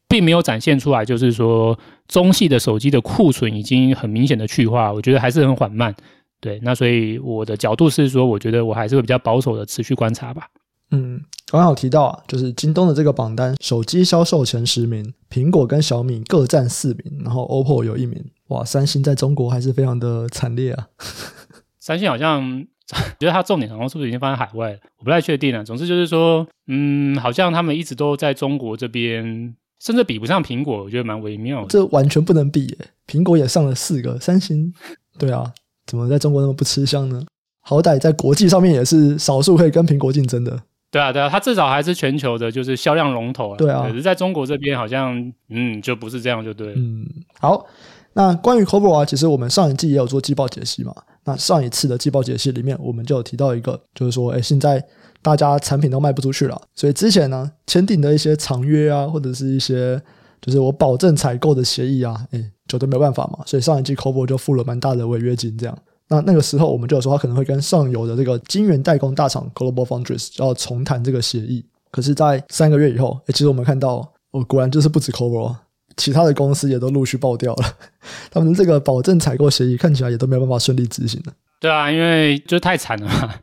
[0.08, 5.94] 并没有展现出来，就是说中系的手机的库存已经很明显的去化，我觉得还是很缓慢。
[6.40, 10.48] 对，那所以我的角度是说，我觉得我还是会比较保守的持续观察吧。
[10.92, 18.24] 嗯，刚刚有提到啊，就是京东的这个榜单，手机销售前十名，苹果跟小米各占四名，然后 OPPO 有一名。
[18.50, 20.88] 哇，三星在中国还是非常的惨烈啊。
[21.80, 22.66] 三星好像
[23.18, 24.80] 觉得它重点好像是不是已经放在海外了？
[24.98, 25.64] 我不太确定了。
[25.64, 31.68] 总之就是说，嗯，好像他们一直都在中国这边，甚至比不上苹果，我觉得蛮微妙的。
[31.70, 32.78] 这完全不能比耶，
[33.08, 34.74] 苹果也上了四个，三星，
[35.18, 35.54] 对啊，
[35.86, 37.24] 怎么在中国那么不吃香呢？
[37.62, 40.62] 好歹在国际上面也是少数可以跟苹果竞争的。
[40.92, 43.58] 对啊，对啊，它至少还是全球的，就是销量龙头啊。
[43.58, 45.16] 对啊，可是在中国这边好像，
[45.50, 46.74] 嗯，就不是这样，就对。
[46.76, 47.06] 嗯，
[47.40, 47.66] 好，
[48.14, 50.94] 那关于 Cobra 啊，其实我们上一季也有做季报解析嘛。
[51.24, 54.84] 那上一次的季报解析里面，我们就有提到一个，就是说，哎，现在
[55.22, 60.02] 大家产品都卖不出去了，所以之前呢签订的一些长约啊，或者是一些
[60.42, 63.46] 就是我保证采购的协议啊，哎，就都没有办法嘛。
[63.46, 65.78] 所以上一季 Cobra 就付了蛮大的违约金，这样。
[66.12, 71.66] 那那个时候，我们就有说他可能会跟上游的这个晶圆代工大厂 Global Foundries 要重谈这个协议。
[71.90, 75.56] 可是，在三个月以后，诶，其实我们看到，哦，果然就是不止 Global，
[75.96, 77.64] 其他的公司也都陆续爆掉了。
[78.30, 81.34] 他们的这个保证采购协议看起来也都没有办法顺利执行了。
[81.60, 83.34] 对啊，因为就太惨了嘛。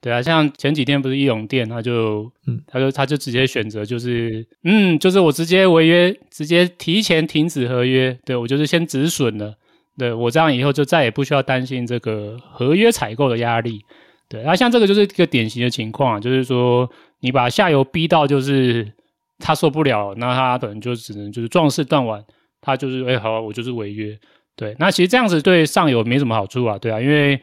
[0.00, 9.56] 对啊，像前几天不是义隆电，他就，嗯，他就他就直接选择就是，嗯，就是我直接违约，直接提前停止合约，对，我就是先止损了。
[9.98, 13.80] 对，我这样以后就再也不需要担心这个合约采购的压力。
[14.28, 18.92] 对，那像这个就是一个典型的情况啊，就是说你把下游逼到就是
[19.38, 22.22] 他受不了，那他可能就只能就是壮士断腕，
[22.60, 24.18] 他就是哎好，我就是违约。
[24.56, 27.40] 对，那其实这样子对上游没什么好处啊，对啊，因为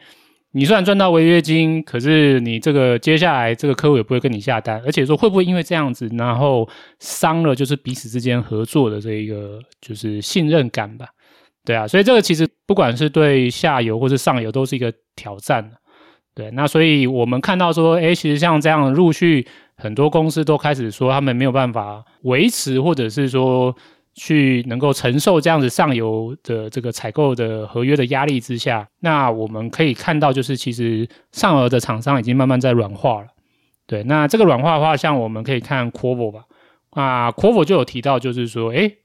[0.52, 6.68] 你虽然赚到违约金，可是你这个接下来这个客户也不会跟你下单，而且说会不会因为这样子，然后
[7.00, 11.06] 伤了就是彼此之间合作的这一个就是信任感吧。
[11.64, 15.70] 对啊，所以这个其实不管是对下游或是上游都是一个挑战。
[16.34, 19.46] 对，那所以我们看到说，诶，其实像这样陆续
[19.76, 23.74] 很多公司都开始说他们没有办法维持，或者是说
[24.14, 33.28] 去能够承受这样子上游的这个采购的合约的压力之下，那我们可以看到就是其实上游的厂商已经慢慢在软化了。
[33.86, 36.44] 对，那这个软化的话，像我们可以看 Qorvo 吧，
[36.90, 38.98] 啊 Qorvo 就有提到就是说，诶。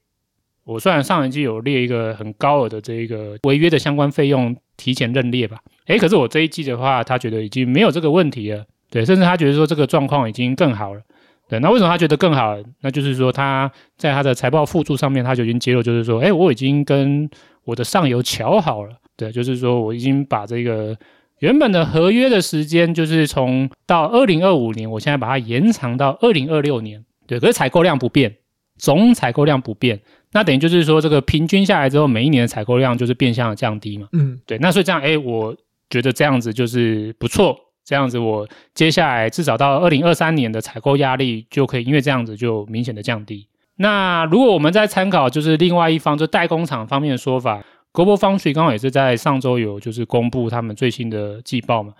[0.70, 11.00] 我虽然上一季有列一个很高额的这一个违约的相关费用提前认列吧，诶，可是我这一季的话，他觉得已经没有这个问题了，对，甚至他觉得说这个状况已经更好了，
[11.48, 12.56] 对，那为什么他觉得更好？
[12.82, 17.28] 那就是说他在他的财报附注上面他就已经揭露，就是说，诶，我已经跟
[17.64, 20.96] 我的上游瞧好了，对，就是说我已经把这个
[21.40, 28.36] 原本的合约的时间，就是从到二零二五年，我现在把它延长到二零二六年，对，可是采购量不变，
[28.78, 30.00] 总采购量不变。
[30.32, 34.08] 那等于就是说，这个平均下来之后，每一年的采购量就是变相的降低嘛。
[34.12, 34.56] 嗯，对。
[34.58, 35.56] 那所以这样，诶，我
[35.88, 37.56] 觉得这样子就是不错。
[37.82, 43.48] 这样子，我接下来至少到二零二三年的采购压力就可以，因为这样子就明显的降低。
[43.76, 51.94] 那如果我们再参考，就是另外一方，就代工厂方面的说法，Global Foundry 刚好也是在上周有就是公布他们最新的季报嘛。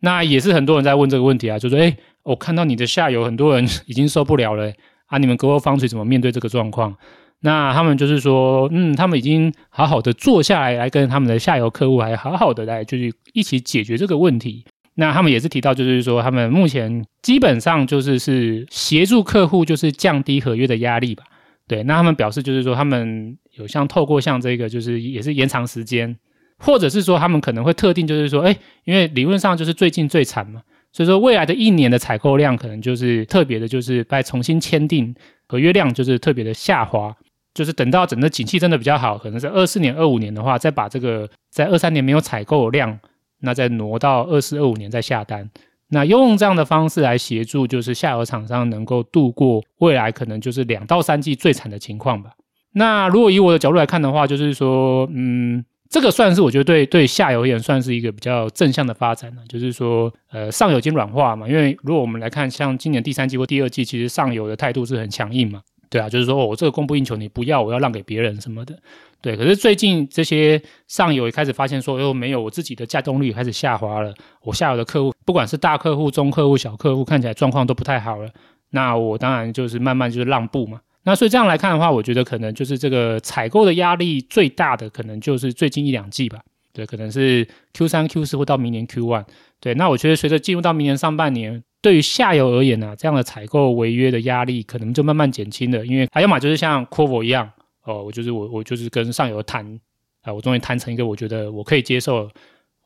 [0.00, 4.72] 那也是很多人在问这个问题啊，就说，诶，我看到你的下游很多人 已经受不了了，
[5.06, 6.96] 啊，你们 Global Foundry 怎么面对这个状况？
[7.44, 14.64] 那他们就是说，嗯，他们已经好好的坐下来，来跟他们的下游客户，还好好的来就是一起解决这个问题。
[14.94, 21.24] 那他们也是提到，就是说他们目前基本上就是是协助客户，就是降低合约的压力吧。
[21.68, 26.16] 对，那他们表示就是说，他们有像透过像这个，就是也是延长时间，
[26.56, 35.14] 或者是说他们可能会特定就是说，哎，因为理论上就是最近最惨嘛，所以说未来的一年的采购量可能就是特别的，就是再重新签订
[35.46, 37.14] 合约量就是特别的下滑，
[37.54, 42.98] 就是等到整个景气真的比较好，可能是二四年、二五年的话，再把这个在二三年没有采购量。
[43.40, 45.50] 那再挪到二四二五年再下单，
[45.88, 52.30] 那用这样的方式来协助，就是下游厂商能够度过未来可能就是两到三季最惨的情况吧。
[52.72, 59.42] 那如果以我的角度来看的话，就是说，嗯，这个算是我觉得对对下游而言算是一个比较正向的发展了。
[59.46, 65.60] 就是说，呃，上游已经软化嘛，因为如果我们来看像今年第三季或第二季，其实上游的态度是很强硬嘛。
[65.90, 68.78] 对啊，就是说，我、哦、这个供不应求，你不要，我要让给别人什么的。
[69.20, 74.12] 对，可是最近这些上游也开始发现说，又没有我自己的稼动率开始下滑了。
[74.42, 78.28] 我下游的客户，不管是大客户、中客户、小客户，看起来状况都不太好了。
[78.70, 80.80] 那我当然就是慢慢就是让步嘛。
[81.04, 86.40] 那所以这样来看的话，我觉得可能就是这个采购的压力最大的，可能就是最近一两季吧。
[86.72, 89.24] 对，可能是 Q 三、Q 四或到明年 Q one。
[89.60, 91.62] 对，那我觉得随着进入到明年上半年。
[91.84, 97.50] 对于下游而言呢、啊，这样的采购违约的压力可能就慢慢减轻了，因为还要么就是像 Qorvo 一样，
[97.84, 99.78] 哦，我就是我我就是跟上游谈，
[100.22, 102.30] 啊，我终于谈成一个我觉得我可以接受，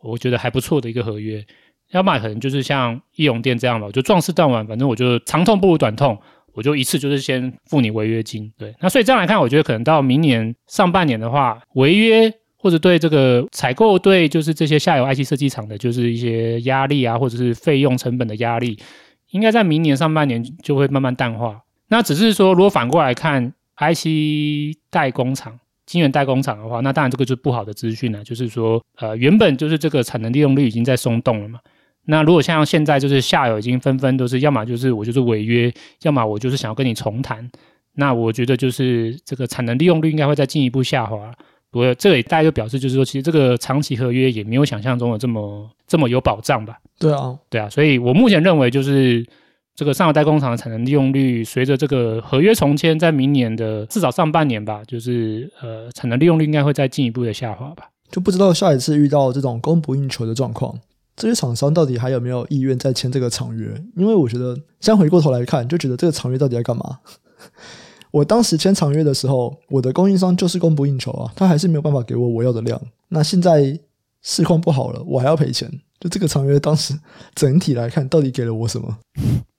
[0.03, 1.47] 我觉得还不错的一个合约，
[1.93, 6.21] 要么可能就是像义隆电这样吧，我就壮士断腕，反正我就长痛不如短痛，
[6.55, 12.35] 我就一次就是先付你违约金，对，那所以这样来看，我觉得可能到明年上半年的话，违约。
[12.59, 18.79] 或者对这个采购，对就是这些下游 IC 设计厂的，就是一些压力啊，或者是费用成本的压力，
[19.31, 21.63] 应该在明年上半年就会慢慢淡化。
[21.89, 28.23] 那只是说，如果反过来看 IC 代工厂、晶圆代工厂的话，那当然这个就是不好的资讯了。
[28.25, 31.59] 就是说，呃，原本就是这个产能利用率已经在松动了嘛。
[32.07, 37.51] 那如果像现在就是下游已经纷纷都是，要么就是我就是违约，要么我就是想要跟你重谈。
[37.95, 41.33] 那我觉得就是这个产能利用率应该会再进一步下滑。
[41.71, 46.79] 不过，这里大家就表示，就是说，其实这个长期合约也没有想象中的这么这么有保障吧？
[46.99, 49.27] 对啊，对啊，所以我目前认为，就是
[49.75, 57.91] 这个上游代工厂的产能利用率，随着这个合约重签，在明年的至少上半年吧，就是呃，产能利用率应该会再进一步的下滑吧？
[58.11, 60.75] 就不知道下一次遇到这种供不应求的状况，
[61.15, 63.67] 这些厂商到底还有没有意愿再签这个长约？
[63.95, 67.01] 因为我觉得，现在回过头来看，就觉得这个长约到底在干嘛？
[68.11, 72.81] 我当时签长约的时候，我的供应商就是供不应求啊，他还是没有办法给我我要的量。
[73.09, 73.79] 那现在
[74.23, 75.71] 市况不好了，我还要赔钱。
[76.01, 76.95] 就这个长约当时
[77.35, 78.99] 整体来看，到底给了我什么？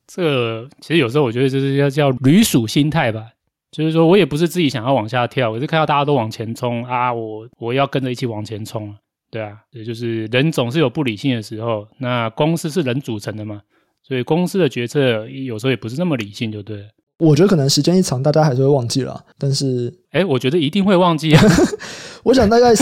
[0.07, 3.25] 这个其实有时候我觉得就是要叫驴鼠心态吧，
[3.71, 8.95] 就是说我也不是自己想要往下跳，我是看到大家都往前冲啊，我我要跟着一起往前冲，
[9.29, 13.61] 对啊，也就是人总是有不理性的时候，那公司是人组成的嘛，
[14.01, 16.87] 所以公司的决策有时候也不是那么理性，就对了。
[17.19, 19.23] 我觉得可能时间一长，大家还是会忘记了。
[19.37, 21.43] 但是，哎，我觉得一定会忘记啊！
[22.23, 22.73] 我想大概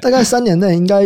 [0.00, 1.02] 大概三年内应该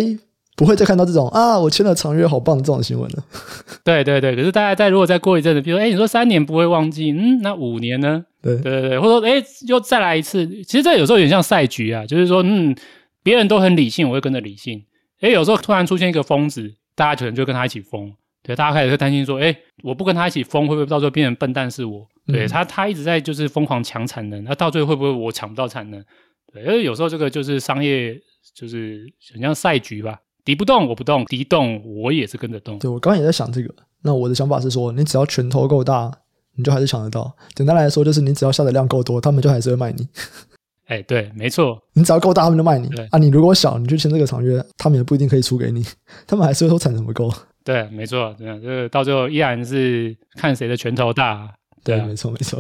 [0.57, 3.25] 不会再看到这种啊，我签了长约，好棒这种新闻了。
[3.85, 8.25] 对对对，可是大家再如果再过一阵子，比如说，哎，你说三年不会忘记，嗯，那五年呢？
[8.43, 10.47] 对对对对，或者说，哎，又再来一次。
[10.65, 12.75] 其实这有时候有点像赛局啊，就是说，嗯，
[13.23, 14.83] 别人都很理性，我会跟着理性。
[15.21, 18.13] 哎，有时候突然出现一个疯子，大家可能就跟他一起疯。
[18.49, 22.09] 对，大家开始会担心说，哎，我不跟他一起疯，会不会到最后变成笨蛋是我？
[22.27, 26.03] 对他，他一直在就是疯狂抢产能，那到最后会不会我抢不到产能？
[26.51, 28.19] 对，因为有时候这个就是商业，
[28.55, 32.79] 就是很像赛局吧，敌不动我不动，敌动我也是跟着动。
[32.79, 36.11] 对，我刚刚也在想这个，那我的想法是说，你只要拳头够大，
[36.57, 37.31] 你就还是抢得到。
[37.55, 40.09] 简单来说，就是你只要下载量够多，他们就还是会卖你。
[40.89, 42.89] 哎，对，没错，你只要够大，他们就卖你。
[42.89, 45.85] 对啊，你如果小，你就签这个长约，他们也不一定可以出给你，
[46.27, 47.31] 他们还是会说产能不够。
[47.69, 51.53] 对，没错，对，就是到最后依然是看谁的拳头大。
[51.85, 52.59] 对，没错没错。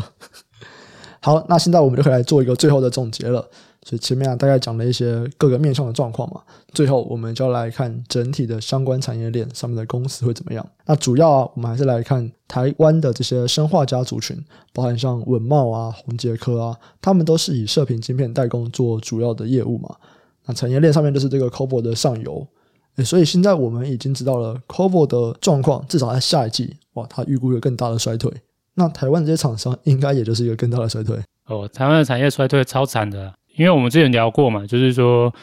[1.22, 3.48] 好，那现在我们就可以来做一个最后的总结了。
[3.86, 6.42] 所以前面啊，大概讲了一些各个面向的状况嘛。
[6.74, 10.68] 最后，我们就要来看整体的相关产业链上面的公司会怎么样。
[10.84, 14.36] 那主要啊，我们还是来看台湾的这些生化家族群，
[14.74, 19.96] 包含像稳茂啊、宏捷科啊，他们都是以射频晶片代工做主要的业务嘛。
[20.44, 22.46] 那产业链上面就是这个 c o b o 的上游。
[23.04, 28.32] 所以现在我们已经知道了 Covo 的状况，至少在下一季，哇，它预估有更大的衰退。
[28.74, 31.68] 那台湾这些厂商应该也就是一个更大的衰退哦。
[31.72, 35.34] 台湾的产业衰退超惨的，因为我们之前聊过嘛，就是说，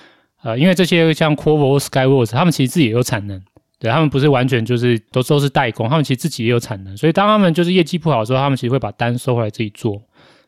[0.42, 3.42] 呃，因为这些像 Covo、Skyworks，他们其实自己也有产能，
[3.78, 10.02] 对，他们不是完全就是都都是代工，他们其实自己也有产能，所以当他们就是业绩不好的时候，他们其实会把单收回来自己做。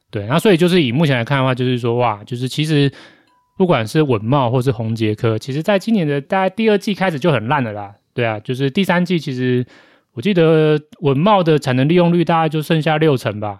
[0.10, 2.90] 对，那所以就是以目前来看的话，就是说哇，就是其实
[3.58, 7.96] 不管是稳懋或是宏捷科，其实在今年的大概第二季开始就很烂了啦。
[8.14, 9.66] 对啊，就是第三季其实
[10.14, 13.60] 我记得稳懋的产能利用率大概就剩下六成吧，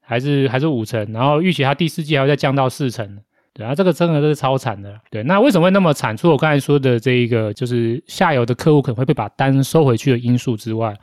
[0.00, 3.18] 还是还是五成，然后预期它第四季还会再降到四成。
[3.54, 4.94] 对啊，这个真的是超惨的。
[5.10, 6.16] 对，那为什么会那么惨？
[6.16, 10.94] 除了我刚才说的这一个，就是下游的客户可能会被把单收回去的因素之外，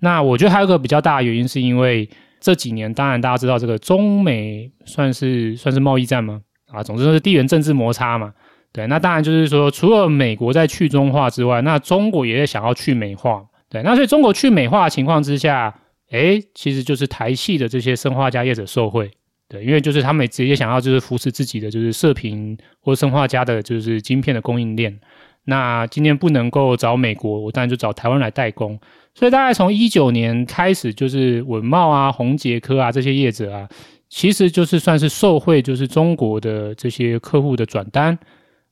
[0.00, 2.08] 那我觉得还有一个比较大的原因，是因为
[2.40, 6.40] 这几年，当然大家知道这个中美算是算是贸易战吗，
[6.70, 8.32] 啊，总之就是地缘政治摩擦嘛。
[8.72, 13.42] 对，那当然就是说，除了美国在去中化之外，那中国也想要去美化。
[13.70, 15.74] 对，那所以中国去美化的情况之下，
[16.10, 19.10] 诶，其实就是台系的这些生化家业者受惠。
[19.48, 25.00] 对，因为就是他们直接想要就是扶持自己的就是射频或生化镓的，就是晶片的供应链。
[25.44, 28.78] 那今天不能够找美国，我当然就找台湾来代工。
[29.14, 33.68] 所以大概从一九年开始，就是稳懋啊、宏杰科啊这些业者啊，
[34.08, 38.18] 其实就是算是受惠，就是中国的这些客户的转单。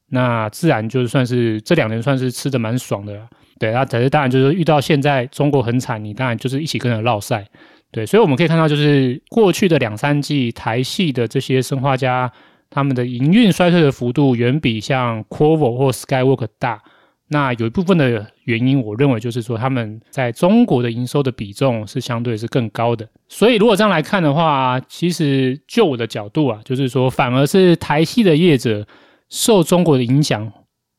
[0.08, 3.20] 那自然就算是这两年算是吃的蛮爽的。
[3.58, 7.44] 对，那可是当然就是遇到现在中国很惨，你当然就是一起跟着落赛。
[7.90, 12.30] 对，所以我们可以看到，就是过去的两三季台系的这些生化家，
[12.70, 16.82] 他们的营运衰退的幅度远比像 Qorvo 或 Skywork 大。
[17.28, 23.08] 那有一部分的原因，我认为就是说他们在中国的营收的比重是相对是更高的。
[23.28, 28.86] 所以如果这样来看的话，其实就我的角度啊，就是说反而是台系的业者
[29.28, 30.52] 受中国的影响，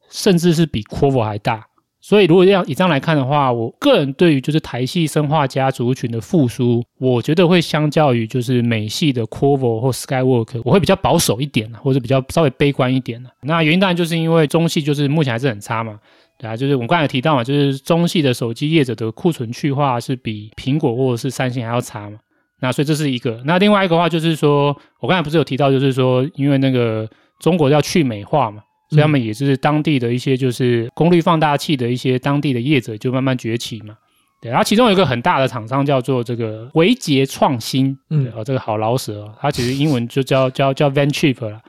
[0.10, 1.66] 甚至是比 Qorvo 还大。
[2.00, 13.22] 所以，如果要以这样来看的话，我个人对于就是台系生化家族群的复苏，我觉得会相较于就是美系的 Qorvo 或 Skywork，我会比较保守一点，或者比较稍微悲观一点。
[13.42, 16.00] 那原因当然就是因为中系就是目前还是很差嘛，
[16.38, 22.18] 对啊，就是我们刚才提到嘛，就是中系的手机业者的库存去化是比苹果或者是三星还要差嘛。
[22.60, 23.42] 那所以这是一个。
[23.46, 27.10] 那另外一个的话就是说，我刚才不是有提到，就是说因为那个
[27.40, 28.62] 中国要去美化嘛。
[28.90, 33.94] 所以他们也是当地的一些就是功率放大器的一些当地的业者就慢慢崛起嘛，
[34.42, 41.60] 对，然后其中有一个很大的厂商叫做这个维杰创新，嗯，哦，这个好老舍哦，它其实英文就叫叫叫 Venchip 了，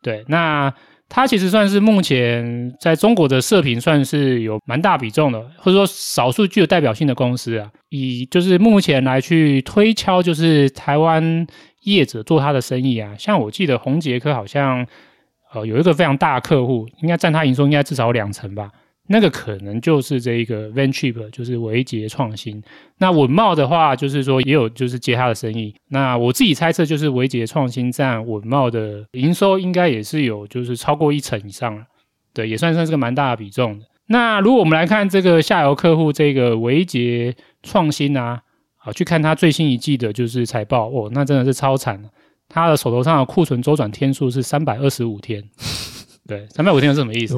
[0.00, 0.72] 对，那
[1.08, 11.46] 它其实算是目前在中国的射频算是有蛮大比重的，或者说少数具有代表性的公司啊，以就是目前来去推敲，就是台湾
[11.82, 14.86] 业者做它的生意啊，像我记得宏杰科好像。
[15.50, 18.70] 呃，有一个非常大的客户，应该占他营收应该至少两成吧。
[19.08, 22.62] 那个可能就是这一个 Venture，就是维捷创新。
[22.98, 25.74] 那稳懋的话，就是说也有就是接他的生意。
[25.88, 31.84] 那我自己猜测，就是维捷创新占稳懋的营收应该也是有就是超过一成以上了。
[32.34, 33.86] 对，也算算是个蛮大的比重的。
[34.06, 38.40] 那如果我们来看这个下游客户这个维捷创新啊，
[38.76, 42.08] 好，去看他最新一季的就是财报哦，那真的是超惨的。
[42.48, 45.42] 他的手头上的库存周转天数是三百二十五天，
[46.26, 47.34] 对，三百五天是什么意思？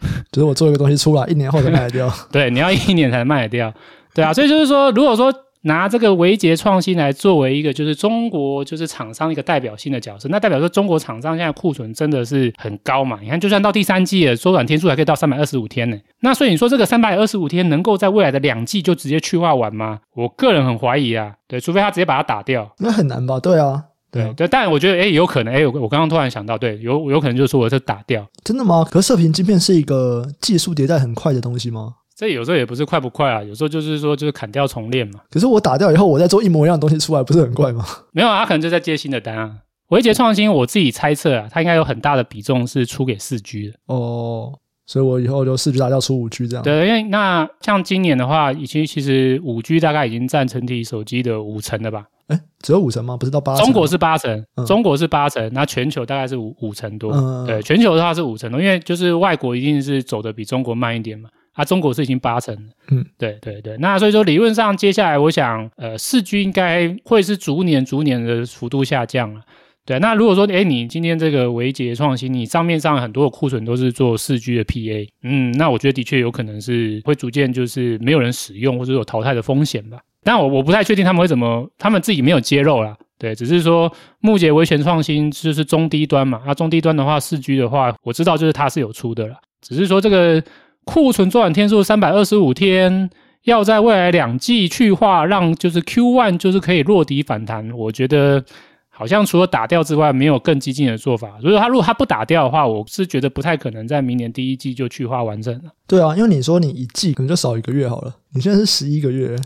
[0.32, 2.12] 就是我做一个东西出来，一年后才卖得掉。
[2.32, 3.72] 对，你要一年才卖得掉。
[4.14, 5.32] 对啊，所以就是说，如果说
[5.62, 13.18] 拿这个维杰创新来作为一个就是中国就是厂商一个代表性的角色，那代表说中国厂商现在库存真的是很高嘛？
[13.20, 15.98] 你看，就算到第三季的，周转天数还可以到三百二十五天呢。
[16.20, 19.98] 那所以你说这个三百二十五天能够在未来的两季就直接去化完吗？
[20.14, 21.34] 我个人很怀疑啊。
[21.48, 23.40] 对，除非他直接把它打掉，那很难吧？
[23.40, 23.82] 对啊。
[24.16, 28.86] 对对，但我觉得，哎，有可能，哎，我我刚刚突然想到，对，有有可能就是说我这打掉，真的吗？
[28.90, 31.94] 可是射频晶片是一个技术迭代很快的东西吗？
[32.16, 35.20] 这有时候也不是快不快啊，有时候就是说就是砍掉重练嘛。
[35.30, 37.84] 可是我打掉以后，我再做一模一样的东西出来，不是很快吗？
[38.12, 39.56] 没有啊，他可能就在接新的单啊。
[39.90, 44.52] 维杰创新，我自己猜测啊，它应该有很大的比重是出给四 G 的哦，
[44.84, 46.64] 所以我以后就四 G 打掉出五 G 这样。
[46.64, 52.06] 对，因为那像今年的话，已经其实五 G 大概已经占整体手机的五成了吧。
[52.28, 53.16] 哎，只有五成吗？
[53.16, 53.64] 不是到八成？
[53.64, 57.12] 中国是八成，嗯、中国是八成，那全球大概是五五成多。
[57.12, 61.28] 嗯、对，全球的话是五成多，因为就是外国一定是走的比中国慢一点嘛。
[61.52, 62.62] 啊，中国是已经八成了。
[62.90, 63.78] 嗯，对对对。
[63.78, 69.40] 那所以说，理论上接下来，我想，呃，四 G 应该会是逐年逐年的幅度下降了。
[69.86, 80.00] 对，那如果说，哎，你今天这个维杰创新，你账面上很多的库存都是做四 G 的 PA，嗯，那我觉得的确有可能是会逐渐就是没有人使用，或者有淘汰的风险吧。
[80.26, 90.42] 但我我不太确定他们会怎么，他们自己没有揭露啦，对，只是说目前维权创新就是中低端嘛，啊，中低端的话，四 G 的话，我知道就是它是有出的啦，只是说这个
[90.84, 93.08] 库存周转天数三百二十五天，
[93.44, 98.44] 要在未来两季去化，让就是 Q one 就是可以落底反弹，我觉得
[98.90, 101.38] 好像除了打掉之外，没有更激进的做法。
[101.40, 105.70] 所以说他如果他不打掉的话，我是觉得不太可能在明年第一季就去化完成了。
[105.86, 109.36] 对啊，因为你说你一季可能就少一个月好了，你现在是十一个月。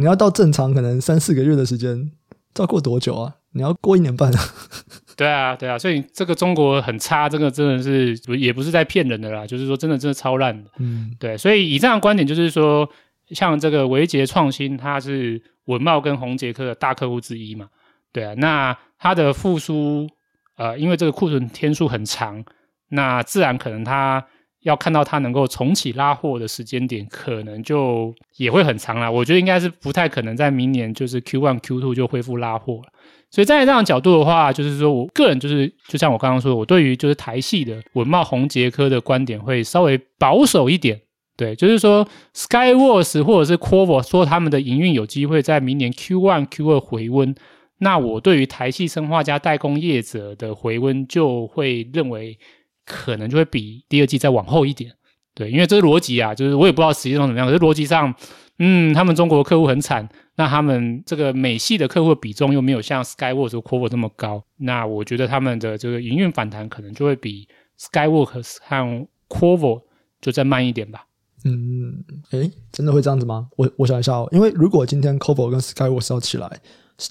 [0.00, 2.10] 你要到正常可能三四个月的时间，
[2.58, 3.36] 要过多久啊？
[3.52, 4.40] 你要过一年半啊。
[5.14, 10.70] 对啊，对啊，所以这个中国很差，这个真的是也不是在骗人的啦，就是说真的真的超烂的。
[10.78, 12.88] 嗯，对，所以以上的观点就是说，
[13.28, 17.68] 像这个维杰创新，它是文茂跟宏杰科的大客户之一嘛。
[18.10, 20.08] 对啊，那它的复苏，
[20.56, 22.42] 呃，因为这个库存天数很长，
[22.88, 24.24] 那自然可能它
[24.62, 29.10] 要看到它能够重启拉货的时间点，可能就也会很长啦。
[29.10, 32.92] 我觉得应该是不太可能在明年就是 Q one Q two 就恢复拉货了。
[33.30, 41.00] 所以在这样角度的话，就是说我个人就是，就像我刚刚说的，我对于就是台系的稳懋宏杰科的观点会稍微保守一点。
[41.36, 47.34] 对，就是说 Skyworks 或者是 Qorvo 说他们的营运有机会在明年 Q1、Q2 回温，
[47.78, 52.38] 那我对于台系生化加代工业者的回温就会认为
[52.84, 54.92] 可能就会比第二季再往后一点。
[55.34, 58.12] 对，因为这是逻辑啊，就是我也不知道实际上怎么样，可是逻辑上，
[58.58, 60.08] 嗯，他们中国客户很惨。
[60.36, 67.46] 那他们这个美系的客户比重又没有像 Skyworks 或 Qorvo 这么高，那我觉得他们的这个营运反弹可能就会比
[67.78, 69.82] Skyworks 和 Qorvo
[70.20, 71.06] 就再慢一点吧。
[71.44, 73.48] 嗯，诶，真的会这样子吗？
[73.56, 76.60] 我我想一下哦，因为如果今天 Qorvo 跟 Skyworks 要起来，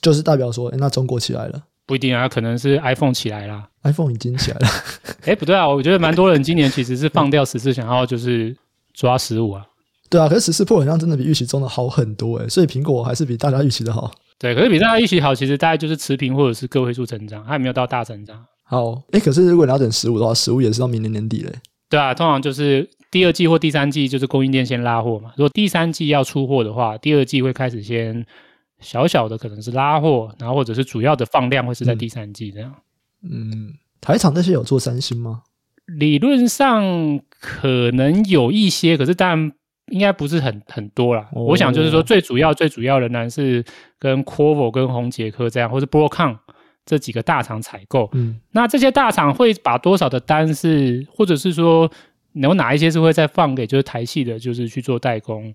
[0.02, 1.64] 就是代表说，诶，那中国起来了？
[1.90, 4.68] 不一定啊，可能是 iPhone 起来啦，iPhone 已经起来了。
[5.26, 8.56] 诶，不对啊，我觉得蛮多人今年其实是放掉十四，想要就是
[8.94, 9.66] 抓十五啊。
[10.08, 14.12] 对啊，可是十四 Pro 好像真的比预期中的好很多诶，所以苹果还是比大家预期的好。
[14.38, 18.46] 对，可是比大家预期好，其实大概就是持平或者是个位数成长，还没有到大成长。
[18.66, 21.52] 好，诶，可是如果你要等十五的话，十五也是到明年年底嘞。
[21.90, 25.32] 对啊，通常就是第二季或第三季就是供应链先拉货嘛。
[25.38, 28.24] 如果第三季要出货的话，第二季会开始先
[28.80, 32.74] 小小的可能是拉货，然后或者是主要的放量会是在第三季这样。
[33.24, 35.44] 嗯，台厂那些有做三星吗？
[35.86, 39.52] 理论上可能有一些，可是当然。
[39.92, 43.66] 应该不是很很多啦，哦、我想就是说最主要最主要仍然是
[43.98, 46.38] 跟 Qorvo 跟宏捷科这样，或是 Broadcom
[46.86, 48.08] 这几个大厂采购。
[48.14, 51.92] 嗯，那这些大厂会把多少的单是，或者是说
[52.34, 55.52] 有哪一些是会再放给就是台系的，就是去做代工，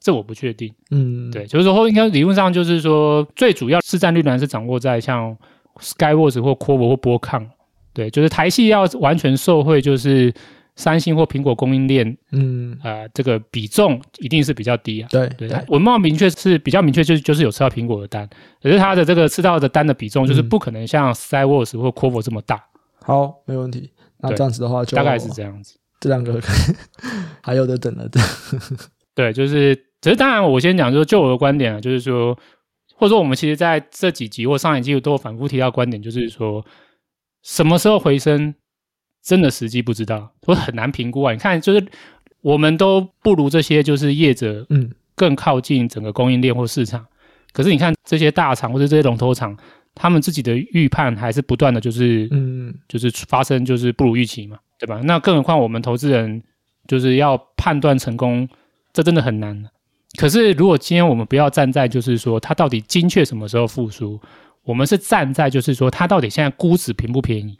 [0.00, 0.72] 这我不确定。
[0.90, 5.36] 嗯，对，就是说应该理论上就是说最主要市占率呢是掌握在像
[5.80, 7.46] Skyworks 或 Qorvo 或 Broadcom，
[7.92, 10.32] 对，就是台系要完全受惠就是。
[10.78, 15.08] 三星或苹果供应链，嗯，呃，这个比重一定是比较低啊。
[15.10, 18.28] 对对，文茂明确是比较明确，就是就是有吃到苹果的单，
[18.62, 22.62] 可是它的这个吃到的单的比重，就是不可能像 Skyworks 或 Qorvo 这么大。
[23.00, 23.90] 好，没问题。
[24.18, 25.78] 那这样子的话就，就大概是这样子。
[25.98, 26.38] 这两个
[27.42, 28.20] 还有的等了的。
[29.16, 32.38] 对，就是，只是当然，我先讲，就是就我的观点啊，就是说，
[32.94, 36.64] 或者说我们其实在这几集或上一季都有反复提到观点，就是说，
[37.42, 38.54] 什么时候回升？
[39.22, 41.32] 真的时机不知道，我很难评估啊！
[41.32, 41.84] 你看，就是
[42.42, 47.04] 我们都不如这些就是业者，嗯，更靠近整个供应链或市场。
[47.52, 49.58] 可是你看这些大厂或者这些龙头厂，
[49.96, 55.00] 他们自己的预判还是不断的，就是嗯，就是发生就是不如预期嘛，对吧？
[55.02, 56.40] 那更何况我们投资人
[56.86, 58.48] 就是要判断成功，
[58.96, 59.62] 这真的很难。
[60.18, 64.18] 可是如果今天我们不要站在就是说它到底精确什么时候复苏，
[64.64, 67.58] 我们是站在就是说它到底现在估值便不便宜？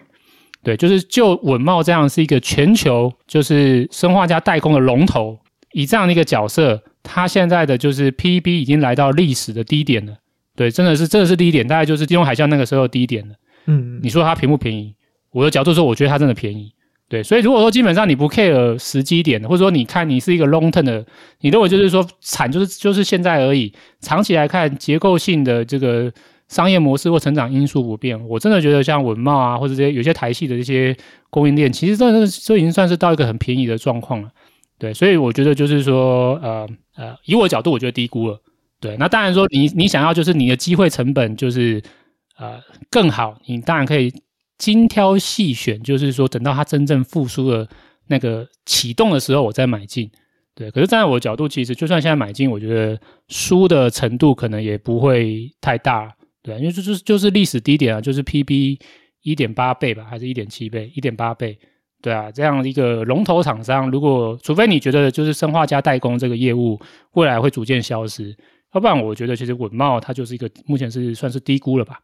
[0.63, 5.39] 对，就是就稳懋这样是一个全球就是生化加代工的龙头，
[5.75, 10.15] 以这样的一个角色，它现在的就是 PEB 已经来到历史的低点了。
[10.57, 13.35] 对，真的是真的是低点，大概就是金融海啸那个时候低点了。
[13.67, 14.95] 嗯，你说它便不便宜？
[15.33, 16.73] 我的角度说，我觉得它真的便宜。
[17.09, 21.05] 对，所以如果说基本上你不 care 时机点，或者说你看你是一个 long term 的，
[21.41, 26.13] 你认为就是说惨就是就是现在而已，长期来看结构性的这个。
[26.49, 30.97] 商业模式或成长因素不变，我真的觉得像稳懋啊，或者这些有些台系的这些
[31.29, 34.29] 供应链，其实真的是这已经算是到一个很便宜的状况了。
[34.79, 38.41] 对，所以我觉得就是说，呃呃，以我角度，我觉得低估了。
[38.81, 41.83] 对，那当然说你你想要就是你的机会成本就是
[42.39, 44.13] 呃更好，你当然可以
[44.59, 47.69] 精挑细选，就是说等到它真正复苏的
[48.09, 50.11] 那个启动的时候，我再买进。
[50.55, 52.99] 对，可是站在我的角度，其实就算现在买进，我觉得
[53.29, 56.11] 输的程度可能也不会太大。
[56.43, 58.81] 对，因为就是就是历史低点啊，就是 PB
[59.23, 60.91] 一点八倍吧，还是一点七倍？
[60.95, 61.59] 一点八倍，
[62.01, 66.81] 对啊，这样一个龙头厂商，如果除非你觉得就是生化加代工这个业务
[67.13, 68.35] 未来会逐渐消失，
[68.73, 72.01] 要不然我觉得其实稳懋它就是一个目前是算是低估了吧。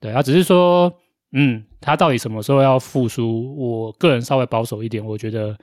[0.00, 0.92] 对啊，只是说，
[1.32, 3.54] 嗯，它到底什么时候要复苏？
[3.56, 5.56] 我个人稍微保守一点，我觉得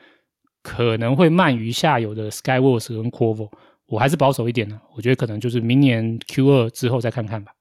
[0.62, 3.50] 可能会慢于下游的 Skyworks 跟 Qorvo，
[3.88, 4.80] 我还是保守一点呢。
[4.96, 7.52] 我觉得可能就是明年 Q 二之后再看看吧。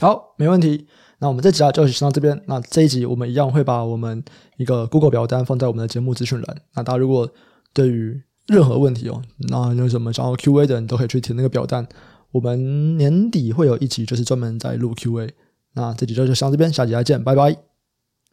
[0.00, 0.88] 好，没问题。
[1.20, 2.42] 那我们这集啊就先到这边。
[2.48, 4.22] 那这一集我们一样会把我们
[4.56, 6.56] 一个 Google 表单放在我们的节目资讯栏。
[6.74, 7.30] 那大家如果
[7.72, 11.86] 对于任何问题哦，那有什么想要 QA 的你都可以去填那个表单。
[12.32, 15.30] 我们年底会有一集就是专门在录 QA。
[15.74, 17.54] 那这集就就上这边，下期再见，拜拜，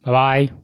[0.02, 0.62] 拜拜。